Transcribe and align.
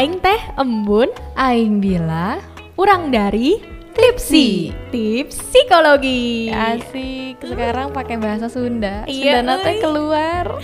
Aing 0.00 0.16
teh 0.16 0.40
embun, 0.56 1.12
Aing 1.36 1.76
bila 1.76 2.40
urang 2.80 3.12
dari 3.12 3.60
Tipsi, 3.92 4.72
tips 4.88 5.36
psikologi. 5.52 6.48
asik 6.48 7.36
sekarang 7.44 7.92
pakai 7.92 8.16
bahasa 8.16 8.48
Sunda. 8.48 9.04
Iya, 9.04 9.44
Sunda 9.44 9.60
teh 9.60 9.76
keluar. 9.76 10.56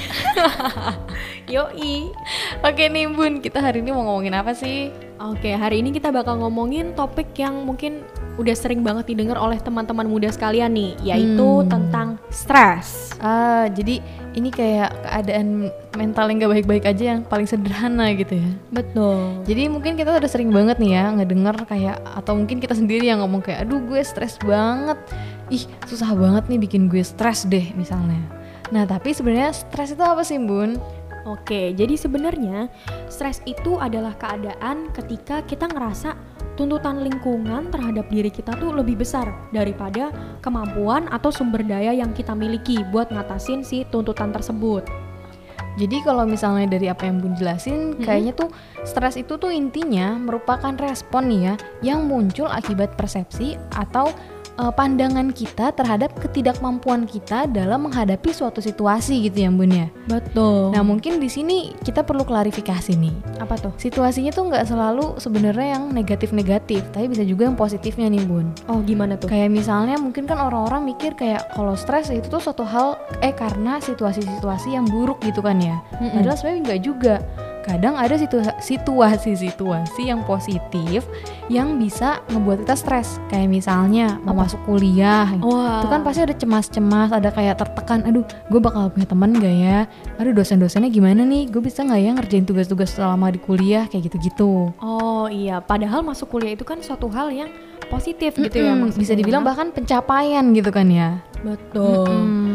Yoi. 1.53 2.09
Oke 2.65 2.89
nih 2.89 3.13
Bun, 3.13 3.45
kita 3.45 3.61
hari 3.61 3.85
ini 3.85 3.93
mau 3.93 4.09
ngomongin 4.09 4.41
apa 4.41 4.57
sih? 4.57 4.89
Oke, 5.21 5.53
hari 5.53 5.85
ini 5.85 5.93
kita 5.93 6.09
bakal 6.09 6.41
ngomongin 6.41 6.97
topik 6.97 7.37
yang 7.37 7.61
mungkin 7.61 8.09
udah 8.41 8.57
sering 8.57 8.81
banget 8.81 9.13
didengar 9.13 9.37
oleh 9.37 9.61
teman-teman 9.61 10.09
muda 10.09 10.33
sekalian 10.33 10.73
nih, 10.73 10.97
yaitu 11.05 11.61
Hmm. 11.61 11.69
tentang 11.69 12.09
stres. 12.33 13.13
Ah, 13.21 13.69
jadi 13.69 14.01
ini 14.37 14.53
kayak 14.53 14.93
keadaan 15.01 15.73
mental 15.97 16.29
yang 16.29 16.45
gak 16.45 16.53
baik-baik 16.61 16.85
aja 16.85 17.17
yang 17.17 17.21
paling 17.25 17.49
sederhana 17.49 18.13
gitu 18.13 18.37
ya. 18.37 18.51
Betul. 18.69 19.41
Jadi 19.49 19.73
mungkin 19.73 19.97
kita 19.97 20.13
udah 20.13 20.31
sering 20.31 20.53
banget 20.53 20.77
nih 20.77 20.93
ya 21.01 21.05
ngedenger 21.17 21.57
kayak 21.65 21.97
atau 22.05 22.37
mungkin 22.37 22.61
kita 22.61 22.77
sendiri 22.77 23.09
yang 23.09 23.25
ngomong 23.25 23.41
kayak 23.41 23.65
aduh 23.65 23.81
gue 23.81 24.05
stres 24.05 24.37
banget. 24.45 25.01
Ih, 25.49 25.65
susah 25.89 26.13
banget 26.13 26.53
nih 26.53 26.61
bikin 26.61 26.93
gue 26.93 27.01
stres 27.01 27.49
deh 27.49 27.73
misalnya. 27.75 28.21
Nah, 28.75 28.85
tapi 28.85 29.15
sebenarnya 29.15 29.55
stres 29.55 29.95
itu 29.95 30.03
apa 30.03 30.27
sih, 30.27 30.37
Bun? 30.43 30.77
Oke, 31.27 31.75
jadi 31.75 31.95
sebenarnya 31.99 32.71
stres 33.11 33.43
itu 33.51 33.79
adalah 33.83 34.15
keadaan 34.15 34.95
ketika 34.95 35.43
kita 35.43 35.67
ngerasa 35.67 36.15
tuntutan 36.57 37.05
lingkungan 37.05 37.69
terhadap 37.69 38.09
diri 38.09 38.33
kita 38.33 38.57
tuh 38.57 38.73
lebih 38.73 38.99
besar 38.99 39.29
daripada 39.53 40.11
kemampuan 40.41 41.07
atau 41.13 41.29
sumber 41.29 41.63
daya 41.63 41.93
yang 41.93 42.17
kita 42.17 42.33
miliki 42.33 42.81
buat 42.91 43.13
ngatasin 43.13 43.63
si 43.63 43.85
tuntutan 43.93 44.33
tersebut. 44.33 44.83
Jadi 45.77 46.01
kalau 46.01 46.25
misalnya 46.25 46.73
dari 46.73 46.89
apa 46.89 47.05
yang 47.05 47.21
Bun 47.21 47.37
jelasin, 47.37 47.93
Mm-mm. 47.93 48.01
kayaknya 48.01 48.33
tuh 48.33 48.49
stres 48.81 49.21
itu 49.21 49.37
tuh 49.37 49.53
intinya 49.53 50.17
merupakan 50.17 50.73
respon 50.73 51.29
nih 51.29 51.41
ya 51.53 51.55
yang 51.93 52.09
muncul 52.09 52.49
akibat 52.49 52.97
persepsi 52.97 53.61
atau 53.77 54.09
eh, 54.57 54.73
pandangan 54.73 55.31
kita 55.33 55.73
terhadap 55.77 56.13
ketidakmampuan 56.19 57.05
kita 57.05 57.47
dalam 57.47 57.87
menghadapi 57.89 58.33
suatu 58.33 58.65
situasi 58.65 59.29
gitu 59.29 59.47
ya 59.47 59.51
Bun 59.53 59.73
ya. 59.73 59.89
Betul. 60.09 60.73
Nah 60.75 60.83
mungkin 60.83 61.23
di 61.23 61.29
sini 61.31 61.73
kita 61.81 62.03
perlu 62.03 62.25
klarifikasi 62.27 62.93
nih. 62.97 63.15
apa 63.37 63.55
tuh? 63.61 63.73
Situasinya 63.77 64.33
tuh 64.33 64.49
nggak 64.49 64.65
selalu 64.65 65.21
sebenarnya 65.21 65.77
yang 65.79 65.93
negatif-negatif, 65.93 66.83
tapi 66.91 67.07
bisa 67.07 67.23
juga 67.23 67.47
yang 67.47 67.55
positifnya 67.55 68.09
nih 68.09 68.25
Bun. 68.25 68.51
Oh, 68.67 68.81
gimana 68.83 69.21
tuh? 69.21 69.29
Kayak 69.29 69.53
misalnya 69.53 70.01
mungkin 70.01 70.25
kan 70.25 70.41
orang-orang 70.41 70.89
mikir 70.89 71.13
kayak 71.15 71.53
kalau 71.53 71.77
stres 71.77 72.09
itu 72.11 72.27
tuh 72.27 72.41
suatu 72.41 72.65
hal 72.65 72.97
eh 73.21 73.33
karena 73.33 73.79
situasi-situasi 73.79 74.73
yang 74.73 74.89
buruk 74.89 75.21
gitu 75.23 75.45
kan 75.45 75.61
ya. 75.61 75.79
Mm-mm. 76.01 76.17
Padahal 76.17 76.37
sebenarnya 76.37 76.63
nggak 76.65 76.83
juga. 76.83 77.15
Kadang 77.67 77.99
ada 77.99 78.15
situa- 78.15 78.55
situasi-situasi 78.63 80.07
yang 80.07 80.23
positif 80.23 81.03
yang 81.51 81.77
bisa 81.77 82.23
ngebuat 82.31 82.63
kita 82.63 82.75
stres. 82.79 83.19
Kayak 83.27 83.51
misalnya 83.51 84.23
mau 84.23 84.39
Apa? 84.39 84.47
masuk 84.47 84.61
kuliah. 84.63 85.27
Wah. 85.43 85.83
Itu 85.83 85.91
kan 85.91 86.07
pasti 86.07 86.23
ada 86.23 86.31
cemas-cemas, 86.31 87.11
ada 87.11 87.35
kayak 87.35 87.59
tertekan. 87.59 88.07
Aduh, 88.07 88.23
gue 88.23 88.61
bakal 88.63 88.95
punya 88.95 89.07
teman 89.07 89.35
gak 89.35 89.51
ya? 89.51 89.79
Aduh, 90.17 90.31
dosen-dosennya 90.31 90.89
gimana 90.89 91.27
nih? 91.27 91.51
Gue 91.51 91.59
bisa 91.61 91.83
nggak 91.83 92.01
ya 92.01 92.11
ngerjain 92.15 92.47
tugas-tugas 92.47 92.95
selama 92.95 93.35
di 93.35 93.43
kuliah 93.43 93.91
kayak 93.91 94.09
gitu-gitu. 94.09 94.71
Oh 94.79 95.27
iya, 95.27 95.59
padahal 95.59 96.07
masuk 96.07 96.31
kuliah 96.31 96.55
itu 96.55 96.63
kan 96.63 96.79
suatu 96.79 97.11
hal 97.11 97.35
yang 97.35 97.51
positif 97.87 98.35
gitu 98.35 98.59
ya 98.59 98.75
maksudnya. 98.75 98.99
bisa 98.99 99.13
dibilang 99.15 99.43
bahkan 99.47 99.71
pencapaian 99.71 100.43
gitu 100.51 100.71
kan 100.71 100.87
ya. 100.87 101.23
betul. 101.43 102.07
Mm-mm. 102.11 102.46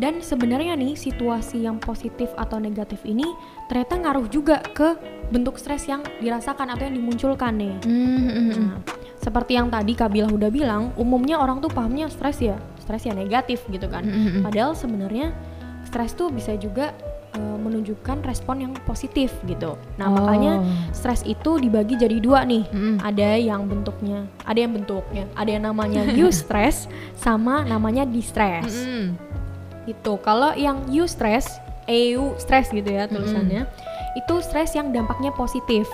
Dan 0.00 0.24
sebenarnya 0.24 0.80
nih 0.80 0.96
situasi 0.96 1.68
yang 1.68 1.76
positif 1.76 2.32
atau 2.34 2.56
negatif 2.56 3.04
ini 3.04 3.28
ternyata 3.68 4.00
ngaruh 4.00 4.26
juga 4.26 4.64
ke 4.64 4.96
bentuk 5.28 5.60
stres 5.60 5.84
yang 5.84 6.00
dirasakan 6.18 6.72
atau 6.72 6.88
yang 6.88 6.96
dimunculkan 6.96 7.52
nih. 7.54 7.74
Mm-mm. 7.84 8.48
Nah, 8.56 8.80
seperti 9.20 9.60
yang 9.60 9.68
tadi 9.68 9.92
Kabila 9.92 10.32
udah 10.32 10.48
bilang, 10.48 10.96
umumnya 10.96 11.36
orang 11.36 11.60
tuh 11.60 11.68
pahamnya 11.68 12.08
stres 12.08 12.40
ya, 12.40 12.56
stres 12.80 13.04
ya 13.04 13.12
negatif 13.12 13.60
gitu 13.68 13.84
kan. 13.86 14.00
Mm-mm. 14.02 14.40
Padahal 14.40 14.72
sebenarnya 14.72 15.36
stres 15.84 16.16
tuh 16.16 16.32
bisa 16.32 16.56
juga 16.56 16.96
eh, 17.30 17.56
menunjukkan 17.60 18.24
respon 18.24 18.56
yang 18.58 18.72
positif 18.88 19.36
gitu. 19.44 19.76
Nah, 20.00 20.08
Oh. 20.08 20.16
makanya 20.16 20.64
stres 20.90 21.22
itu 21.22 21.60
dibagi 21.60 21.94
jadi 21.94 22.16
dua 22.18 22.42
nih. 22.42 22.64
Mm-mm. 22.72 22.96
Ada 23.04 23.36
yang 23.36 23.68
bentuknya, 23.68 24.24
ada 24.42 24.58
yang 24.58 24.72
bentuknya, 24.72 25.28
ada 25.36 25.50
yang 25.52 25.62
namanya 25.62 26.08
eustress 26.18 26.88
sama 27.14 27.62
namanya 27.62 28.02
distress 28.02 28.72
Mm-mm. 28.72 29.14
Gitu. 29.88 30.20
Kalau 30.20 30.52
yang 30.56 30.84
you 30.88 31.08
stress, 31.08 31.60
EU 31.88 32.36
stress 32.36 32.72
gitu 32.72 32.88
ya 32.88 33.06
tulisannya, 33.08 33.64
itu 34.16 34.34
stres 34.42 34.74
yang 34.74 34.90
dampaknya 34.90 35.30
positif. 35.32 35.86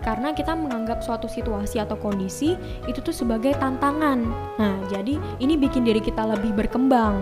Karena 0.00 0.32
kita 0.32 0.56
menganggap 0.56 1.04
suatu 1.04 1.28
situasi 1.28 1.76
atau 1.76 1.92
kondisi 2.00 2.56
itu 2.88 3.04
tuh 3.04 3.12
sebagai 3.12 3.52
tantangan. 3.60 4.24
Nah, 4.56 4.80
jadi 4.88 5.20
ini 5.44 5.60
bikin 5.60 5.84
diri 5.84 6.00
kita 6.00 6.24
lebih 6.24 6.56
berkembang. 6.56 7.20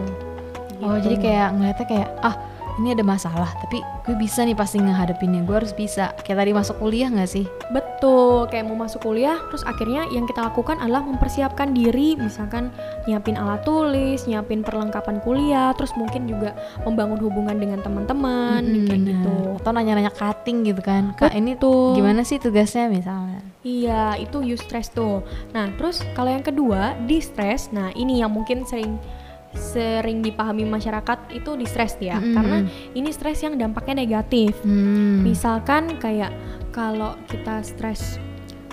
Oh 0.79 0.95
Gitu. 0.95 1.11
jadi 1.11 1.17
kayak 1.19 1.49
ngeliatnya 1.59 1.87
kayak 1.91 2.09
ah 2.23 2.37
ini 2.79 2.95
ada 2.95 3.03
masalah 3.03 3.51
tapi 3.61 3.83
gue 4.07 4.17
bisa 4.17 4.47
nih 4.47 4.55
pasti 4.55 4.79
ngehadapinnya 4.79 5.45
gue 5.45 5.55
harus 5.55 5.75
bisa 5.75 6.15
kayak 6.23 6.39
tadi 6.47 6.53
masuk 6.55 6.77
kuliah 6.79 7.11
nggak 7.11 7.31
sih 7.31 7.47
Betul, 7.69 8.47
kayak 8.47 8.71
mau 8.71 8.87
masuk 8.87 9.03
kuliah, 9.03 9.43
terus 9.51 9.67
akhirnya 9.67 10.07
yang 10.15 10.23
kita 10.23 10.39
lakukan 10.39 10.79
adalah 10.79 11.03
mempersiapkan 11.03 11.75
diri, 11.75 12.15
misalkan 12.15 12.71
nyiapin 13.11 13.35
alat 13.35 13.67
tulis, 13.67 14.23
nyiapin 14.25 14.63
perlengkapan 14.63 15.19
kuliah, 15.27 15.75
terus 15.75 15.91
mungkin 15.99 16.31
juga 16.31 16.55
membangun 16.87 17.19
hubungan 17.19 17.59
dengan 17.59 17.83
teman-teman, 17.83 18.63
Mm-mm, 18.63 18.87
kayak 18.87 19.03
bener. 19.03 19.11
gitu. 19.19 19.37
atau 19.59 19.71
nanya-nanya 19.75 20.15
cutting 20.15 20.63
gitu 20.63 20.79
kan 20.79 21.11
kak 21.19 21.35
ini 21.35 21.59
Betul. 21.59 21.99
gimana 21.99 22.23
sih 22.23 22.39
tugasnya 22.39 22.87
misalnya 22.87 23.43
Iya, 23.67 24.17
itu 24.17 24.41
eustress 24.41 24.89
tuh. 24.89 25.21
Nah, 25.53 25.69
terus 25.77 26.01
kalau 26.15 26.31
yang 26.31 26.47
kedua, 26.47 26.95
distress. 27.05 27.69
Nah, 27.69 27.91
ini 27.93 28.23
yang 28.23 28.31
mungkin 28.33 28.63
sering 28.65 28.97
sering 29.51 30.21
dipahami 30.21 30.63
masyarakat 30.63 31.33
itu 31.33 31.55
distress 31.55 31.97
ya, 31.99 32.17
Mm-mm. 32.17 32.35
karena 32.35 32.57
ini 32.93 33.09
stres 33.09 33.41
yang 33.41 33.55
dampaknya 33.55 33.95
negatif. 33.99 34.53
hmm. 34.61 35.23
Misalkan 35.23 35.97
kayak 35.97 36.33
kalau 36.69 37.17
kita 37.27 37.61
stres 37.61 38.21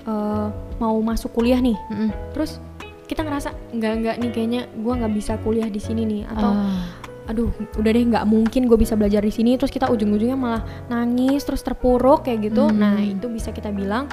eh, 0.04 0.48
mau 0.76 0.96
masuk 1.00 1.32
kuliah 1.32 1.58
nih, 1.58 1.78
Mm-mm. 1.90 2.12
terus 2.32 2.60
kita 3.06 3.22
ngerasa 3.22 3.54
nggak 3.72 3.94
nggak 4.02 4.16
nih 4.18 4.30
kayaknya 4.32 4.62
gua 4.76 4.98
nggak 4.98 5.14
bisa 5.14 5.38
kuliah 5.40 5.70
di 5.70 5.78
sini 5.78 6.04
nih 6.04 6.22
atau 6.26 6.52
Ah. 6.52 6.82
aduh 7.26 7.50
udah 7.74 7.90
deh 7.90 8.06
nggak 8.06 8.26
mungkin 8.26 8.70
gue 8.70 8.78
bisa 8.78 8.94
belajar 8.94 9.18
di 9.18 9.34
sini 9.34 9.58
terus 9.58 9.70
kita 9.70 9.90
ujung-ujungnya 9.90 10.38
malah 10.38 10.62
nangis 10.86 11.42
terus 11.42 11.62
terpuruk 11.62 12.22
kayak 12.22 12.50
gitu 12.50 12.70
Hmm. 12.70 12.78
nah 12.78 12.98
itu 12.98 13.26
bisa 13.26 13.50
kita 13.50 13.70
bilang 13.70 14.06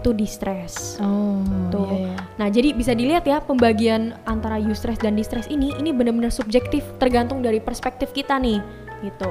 itu 0.00 0.16
distress 0.16 0.96
oh 1.04 1.44
Tuh. 1.68 1.84
iya, 1.92 2.16
iya. 2.16 2.16
nah 2.40 2.48
jadi 2.48 2.72
bisa 2.72 2.96
dilihat 2.96 3.28
ya 3.28 3.44
pembagian 3.44 4.16
antara 4.24 4.56
eustress 4.56 4.96
dan 4.96 5.14
distress 5.14 5.46
ini 5.52 5.76
ini 5.76 5.92
benar-benar 5.92 6.32
subjektif 6.32 6.82
tergantung 6.96 7.44
dari 7.44 7.60
perspektif 7.60 8.10
kita 8.16 8.40
nih 8.40 8.64
gitu 9.04 9.28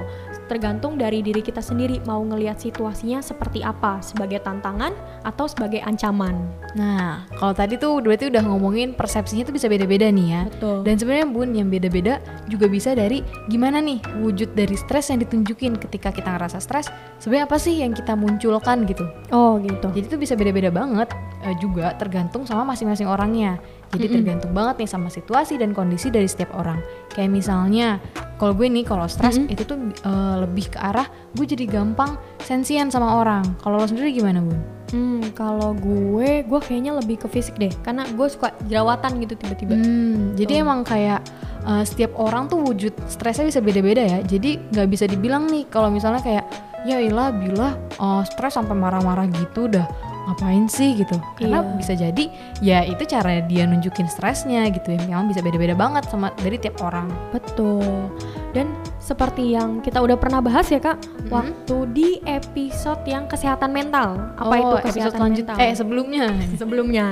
tergantung 0.49 0.97
dari 0.97 1.21
diri 1.21 1.45
kita 1.45 1.61
sendiri 1.61 2.01
mau 2.09 2.19
ngelihat 2.25 2.57
situasinya 2.57 3.21
seperti 3.21 3.61
apa 3.61 4.01
sebagai 4.01 4.41
tantangan 4.41 4.91
atau 5.21 5.45
sebagai 5.45 5.85
ancaman 5.85 6.49
nah 6.73 7.29
kalau 7.37 7.53
tadi 7.53 7.77
tuh 7.77 8.01
berarti 8.01 8.33
udah 8.33 8.41
ngomongin 8.41 8.97
persepsinya 8.97 9.45
tuh 9.45 9.53
bisa 9.53 9.69
beda-beda 9.69 10.09
nih 10.09 10.27
ya 10.27 10.43
betul 10.49 10.79
Dan 10.89 10.95
sebenarnya 10.97 11.27
bun 11.29 11.49
yang 11.53 11.69
beda-beda 11.69 12.17
juga 12.47 12.65
bisa 12.65 12.97
dari 12.97 13.21
gimana 13.51 13.77
nih 13.83 14.01
wujud 14.23 14.55
dari 14.55 14.73
stres 14.73 15.11
yang 15.13 15.21
ditunjukin 15.21 15.77
ketika 15.77 16.09
kita 16.09 16.33
ngerasa 16.33 16.57
stres. 16.57 16.87
Sebenarnya 17.21 17.45
apa 17.45 17.57
sih 17.61 17.83
yang 17.83 17.93
kita 17.93 18.17
munculkan 18.17 18.87
gitu. 18.87 19.05
oh 19.29 19.59
gitu 19.61 19.87
Jadi 19.93 20.05
itu 20.09 20.17
bisa 20.17 20.33
beda-beda 20.33 20.73
banget 20.73 21.13
eh, 21.45 21.55
juga 21.59 21.93
tergantung 21.99 22.47
sama 22.49 22.73
masing-masing 22.73 23.05
orangnya. 23.05 23.59
Jadi 23.89 24.05
Mm-mm. 24.05 24.15
tergantung 24.21 24.51
banget 24.53 24.85
nih 24.85 24.89
sama 24.89 25.09
situasi 25.09 25.57
dan 25.57 25.73
kondisi 25.73 26.13
dari 26.13 26.29
setiap 26.29 26.53
orang. 26.53 26.77
Kayak 27.09 27.33
misalnya 27.33 27.97
kalau 28.37 28.53
gue 28.53 28.69
nih 28.69 28.85
kalau 28.85 29.09
stres 29.09 29.41
Mm-mm. 29.41 29.49
itu 29.49 29.65
tuh 29.65 29.77
eh, 29.89 30.35
lebih 30.45 30.69
ke 30.69 30.77
arah 30.77 31.09
gue 31.33 31.45
jadi 31.45 31.65
gampang 31.65 32.15
sensian 32.45 32.93
sama 32.93 33.17
orang. 33.17 33.41
Kalau 33.61 33.81
lo 33.81 33.85
sendiri 33.89 34.13
gimana 34.13 34.45
bun? 34.45 34.61
Hmm, 34.89 35.21
kalau 35.37 35.77
gue, 35.77 36.41
gue 36.41 36.59
kayaknya 36.65 36.97
lebih 36.97 37.21
ke 37.21 37.29
fisik 37.29 37.61
deh, 37.61 37.69
karena 37.85 38.09
gue 38.09 38.25
suka 38.25 38.57
jerawatan 38.65 39.21
gitu 39.21 39.37
tiba-tiba. 39.37 39.77
Hmm, 39.77 40.33
Tuh. 40.33 40.41
jadi 40.41 40.65
emang 40.65 40.81
kayak 40.81 41.21
uh, 41.61 41.85
setiap 41.85 42.17
orang 42.17 42.49
tuh 42.49 42.57
wujud 42.57 42.97
stresnya 43.05 43.45
bisa 43.45 43.61
beda-beda 43.61 44.01
ya. 44.01 44.19
Jadi 44.25 44.57
nggak 44.73 44.87
bisa 44.89 45.05
dibilang 45.05 45.45
nih 45.45 45.69
kalau 45.69 45.93
misalnya 45.93 46.25
kayak 46.25 46.45
ya 46.89 46.97
ilah 46.97 47.29
bila 47.29 47.77
uh, 48.01 48.25
stres 48.25 48.57
sampai 48.57 48.73
marah-marah 48.73 49.29
gitu 49.29 49.69
udah 49.69 49.85
ngapain 50.29 50.65
sih 50.65 50.93
gitu. 50.95 51.17
Karena 51.33 51.59
Iya. 51.59 51.73
bisa 51.75 51.93
jadi 51.93 52.23
ya 52.59 52.79
itu 52.83 53.03
cara 53.03 53.41
dia 53.41 53.65
nunjukin 53.65 54.05
stresnya 54.05 54.69
gitu 54.69 54.89
ya. 54.89 55.01
Memang 55.03 55.25
bisa 55.25 55.41
beda-beda 55.41 55.73
banget 55.73 56.05
sama 56.05 56.29
dari 56.37 56.55
tiap 56.55 56.77
orang. 56.79 57.09
Betul. 57.29 58.13
Dan 58.49 58.69
seperti 58.97 59.53
yang 59.53 59.77
kita 59.79 59.97
udah 59.97 60.15
pernah 60.15 60.37
bahas 60.39 60.65
ya 60.67 60.77
kak, 60.77 60.97
Mm-mm. 60.97 61.29
waktu 61.29 61.77
di 61.91 62.09
episode 62.23 63.01
yang 63.03 63.25
kesehatan 63.25 63.69
mental. 63.69 64.33
Apa 64.35 64.45
Oh, 64.47 64.53
itu 64.55 64.75
episode 64.79 64.85
kesehatan 64.87 65.19
selanjut- 65.19 65.47
mental? 65.47 65.57
Eh 65.59 65.73
sebelumnya. 65.73 66.25
sebelumnya. 66.61 67.05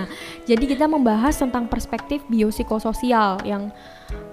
Jadi 0.43 0.65
kita 0.67 0.85
membahas 0.85 1.33
tentang 1.33 1.65
perspektif 1.65 2.21
biopsikososial 2.27 3.41
yang 3.43 3.69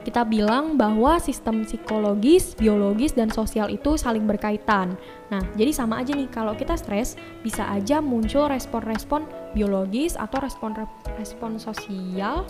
kita 0.04 0.22
bilang 0.22 0.76
bahwa 0.76 1.16
sistem 1.16 1.64
psikologis, 1.64 2.52
biologis, 2.54 3.16
dan 3.16 3.32
sosial 3.32 3.68
itu 3.68 3.96
saling 3.96 4.24
berkaitan. 4.24 4.94
Nah, 5.32 5.40
jadi 5.56 5.72
sama 5.72 6.04
aja 6.04 6.12
nih, 6.12 6.28
kalau 6.28 6.52
kita 6.52 6.76
stres, 6.76 7.16
bisa 7.40 7.64
aja 7.72 7.98
muncul 7.98 8.46
respon-respon 8.46 9.24
biologis 9.52 10.14
atau 10.14 10.38
respon-respon 10.38 11.56
sosial 11.56 12.44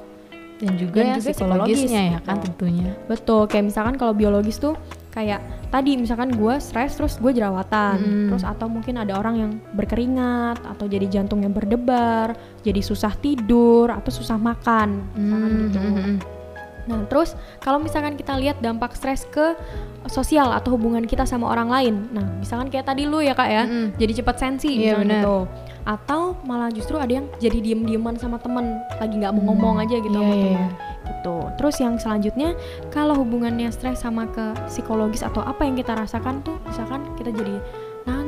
dan 0.59 0.79
juga 0.79 1.03
Dan 1.03 1.07
yang 1.11 1.19
juga 1.19 1.31
psikologisnya 1.35 2.03
psikologis, 2.07 2.15
ya 2.15 2.21
kan 2.23 2.37
gitu. 2.39 2.45
tentunya. 2.51 2.91
Betul, 3.07 3.43
kayak 3.47 3.65
misalkan 3.71 3.95
kalau 3.99 4.15
biologis 4.15 4.59
tuh 4.59 4.75
kayak 5.11 5.39
tadi 5.71 5.95
misalkan 5.95 6.35
gue 6.35 6.55
stres 6.59 6.99
terus 6.99 7.23
gue 7.23 7.31
jerawatan, 7.31 7.97
Mm. 8.03 8.27
terus 8.35 8.43
atau 8.43 8.67
mungkin 8.67 8.99
ada 8.99 9.15
orang 9.15 9.35
yang 9.39 9.53
berkeringat 9.75 10.59
atau 10.67 10.91
jadi 10.91 11.07
jantungnya 11.07 11.51
berdebar, 11.51 12.35
jadi 12.67 12.83
susah 12.83 13.15
tidur 13.19 13.95
atau 13.95 14.11
susah 14.11 14.35
makan, 14.35 15.07
misalkan 15.15 15.51
Hmm, 15.51 15.63
gitu. 15.71 15.79
hmm, 15.79 15.95
hmm. 15.95 16.17
Nah, 16.85 17.05
terus 17.09 17.33
kalau 17.59 17.79
misalkan 17.79 18.15
kita 18.15 18.37
lihat 18.37 18.61
dampak 18.61 18.93
stres 18.93 19.25
ke 19.29 19.57
sosial 20.07 20.53
atau 20.53 20.77
hubungan 20.77 21.03
kita 21.03 21.25
sama 21.25 21.49
orang 21.49 21.69
lain. 21.69 21.95
Nah, 22.13 22.25
misalkan 22.37 22.69
kayak 22.69 22.85
tadi 22.85 23.09
lu 23.09 23.25
ya, 23.25 23.33
Kak 23.33 23.49
ya, 23.49 23.65
Mm-mm. 23.65 23.97
jadi 23.97 24.13
cepat 24.21 24.37
sensi 24.37 24.69
Iya, 24.69 25.01
misalkan 25.01 25.05
benar. 25.09 25.23
gitu. 25.25 25.37
Atau 25.85 26.21
malah 26.45 26.69
justru 26.73 26.97
ada 26.97 27.09
yang 27.09 27.27
jadi 27.37 27.61
diem-dieman 27.61 28.17
sama 28.17 28.37
temen, 28.37 28.81
lagi 28.97 29.15
nggak 29.17 29.33
mau 29.33 29.53
ngomong 29.53 29.81
aja 29.81 29.97
gitu 29.97 30.13
Iya, 30.13 30.21
sama 30.21 30.35
iya, 30.35 30.45
temen. 30.45 30.53
iya. 30.61 30.67
Gitu. 31.05 31.37
Terus 31.61 31.77
yang 31.81 31.95
selanjutnya, 31.97 32.51
kalau 32.89 33.15
hubungannya 33.17 33.69
stres 33.69 34.01
sama 34.01 34.25
ke 34.29 34.53
psikologis 34.69 35.21
atau 35.21 35.41
apa 35.41 35.65
yang 35.65 35.77
kita 35.77 35.93
rasakan 35.93 36.41
tuh, 36.41 36.57
misalkan 36.65 37.05
kita 37.17 37.33
jadi 37.33 37.57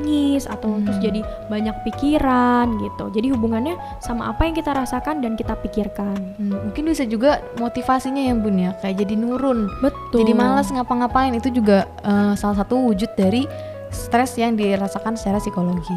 nangis 0.07 0.47
atau 0.47 0.79
Hmm. 0.79 0.87
terus 0.87 0.99
jadi 1.03 1.21
banyak 1.51 1.75
pikiran 1.83 2.79
gitu. 2.79 3.05
Jadi 3.11 3.27
hubungannya 3.35 3.75
sama 3.99 4.31
apa 4.31 4.47
yang 4.47 4.55
kita 4.55 4.71
rasakan 4.71 5.19
dan 5.19 5.35
kita 5.35 5.59
pikirkan. 5.59 6.15
Hmm, 6.39 6.71
mungkin 6.71 6.87
bisa 6.87 7.03
juga 7.03 7.43
motivasinya 7.59 8.23
ya 8.23 8.35
bun 8.39 8.55
ya 8.55 8.71
kayak 8.79 9.03
jadi 9.03 9.15
nurun 9.19 9.67
Betul. 9.83 10.23
jadi 10.23 10.33
malas 10.37 10.71
ngapa-ngapain 10.71 11.35
itu 11.35 11.51
juga 11.51 11.89
eh, 12.05 12.33
salah 12.39 12.63
satu 12.63 12.79
wujud 12.87 13.11
dari 13.19 13.49
stres 13.91 14.37
yang 14.39 14.55
dirasakan 14.55 15.19
secara 15.19 15.43
psikologis 15.43 15.89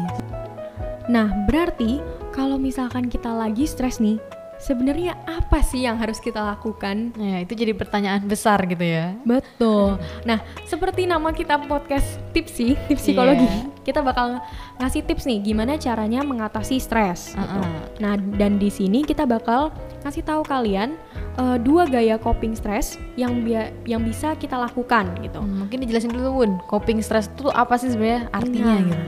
Nah, 1.10 1.26
berarti 1.46 1.98
kalau 2.30 2.56
misalkan 2.56 3.10
kita 3.10 3.30
lagi 3.34 3.66
stres 3.66 3.98
nih, 3.98 4.16
sebenarnya 4.60 5.16
apa 5.24 5.60
sih 5.60 5.82
yang 5.82 5.96
harus 5.96 6.16
kita 6.16 6.38
lakukan? 6.38 7.10
ya 7.16 7.40
itu 7.40 7.52
jadi 7.54 7.72
pertanyaan 7.72 8.22
besar 8.22 8.60
gitu 8.64 8.80
ya 8.80 9.16
Betul. 9.22 9.96
Nah, 10.22 10.38
seperti 10.62 11.04
nama 11.04 11.30
kita 11.30 11.56
podcast 11.62 12.20
tipsi, 12.30 12.76
tips 12.86 13.02
psikologi, 13.02 13.42
Iya. 13.42 13.66
kita 13.82 14.00
bakal 14.00 14.38
ngasih 14.78 15.02
tips 15.02 15.24
nih 15.24 15.40
gimana 15.42 15.74
caranya 15.76 16.20
mengatasi 16.20 16.76
stres. 16.76 17.32
gitu. 17.32 17.40
Uh-uh. 17.56 17.96
Nah, 17.98 18.14
dan 18.36 18.56
di 18.56 18.68
sini 18.68 19.00
kita 19.00 19.24
bakal 19.24 19.72
ngasih 20.00 20.22
tahu 20.22 20.42
kalian 20.42 20.96
eh, 21.36 21.56
dua 21.58 21.84
gaya 21.84 22.16
coping 22.16 22.52
stres 22.52 22.86
yang 23.14 23.40
bia- 23.40 23.72
yang 23.84 24.00
bisa 24.00 24.32
kita 24.34 24.56
lakukan 24.56 25.08
gitu. 25.18 25.38
Hmm, 25.38 25.64
mungkin 25.64 25.80
dijelasin 25.80 26.10
dulu 26.10 26.28
bun 26.38 26.52
coping 26.66 27.00
stress 27.00 27.28
itu 27.28 27.48
apa 27.48 27.74
sih 27.74 27.88
sebenarnya 27.88 28.28
artinya 28.30 28.66
Nah, 28.70 28.80
gitu 28.82 29.04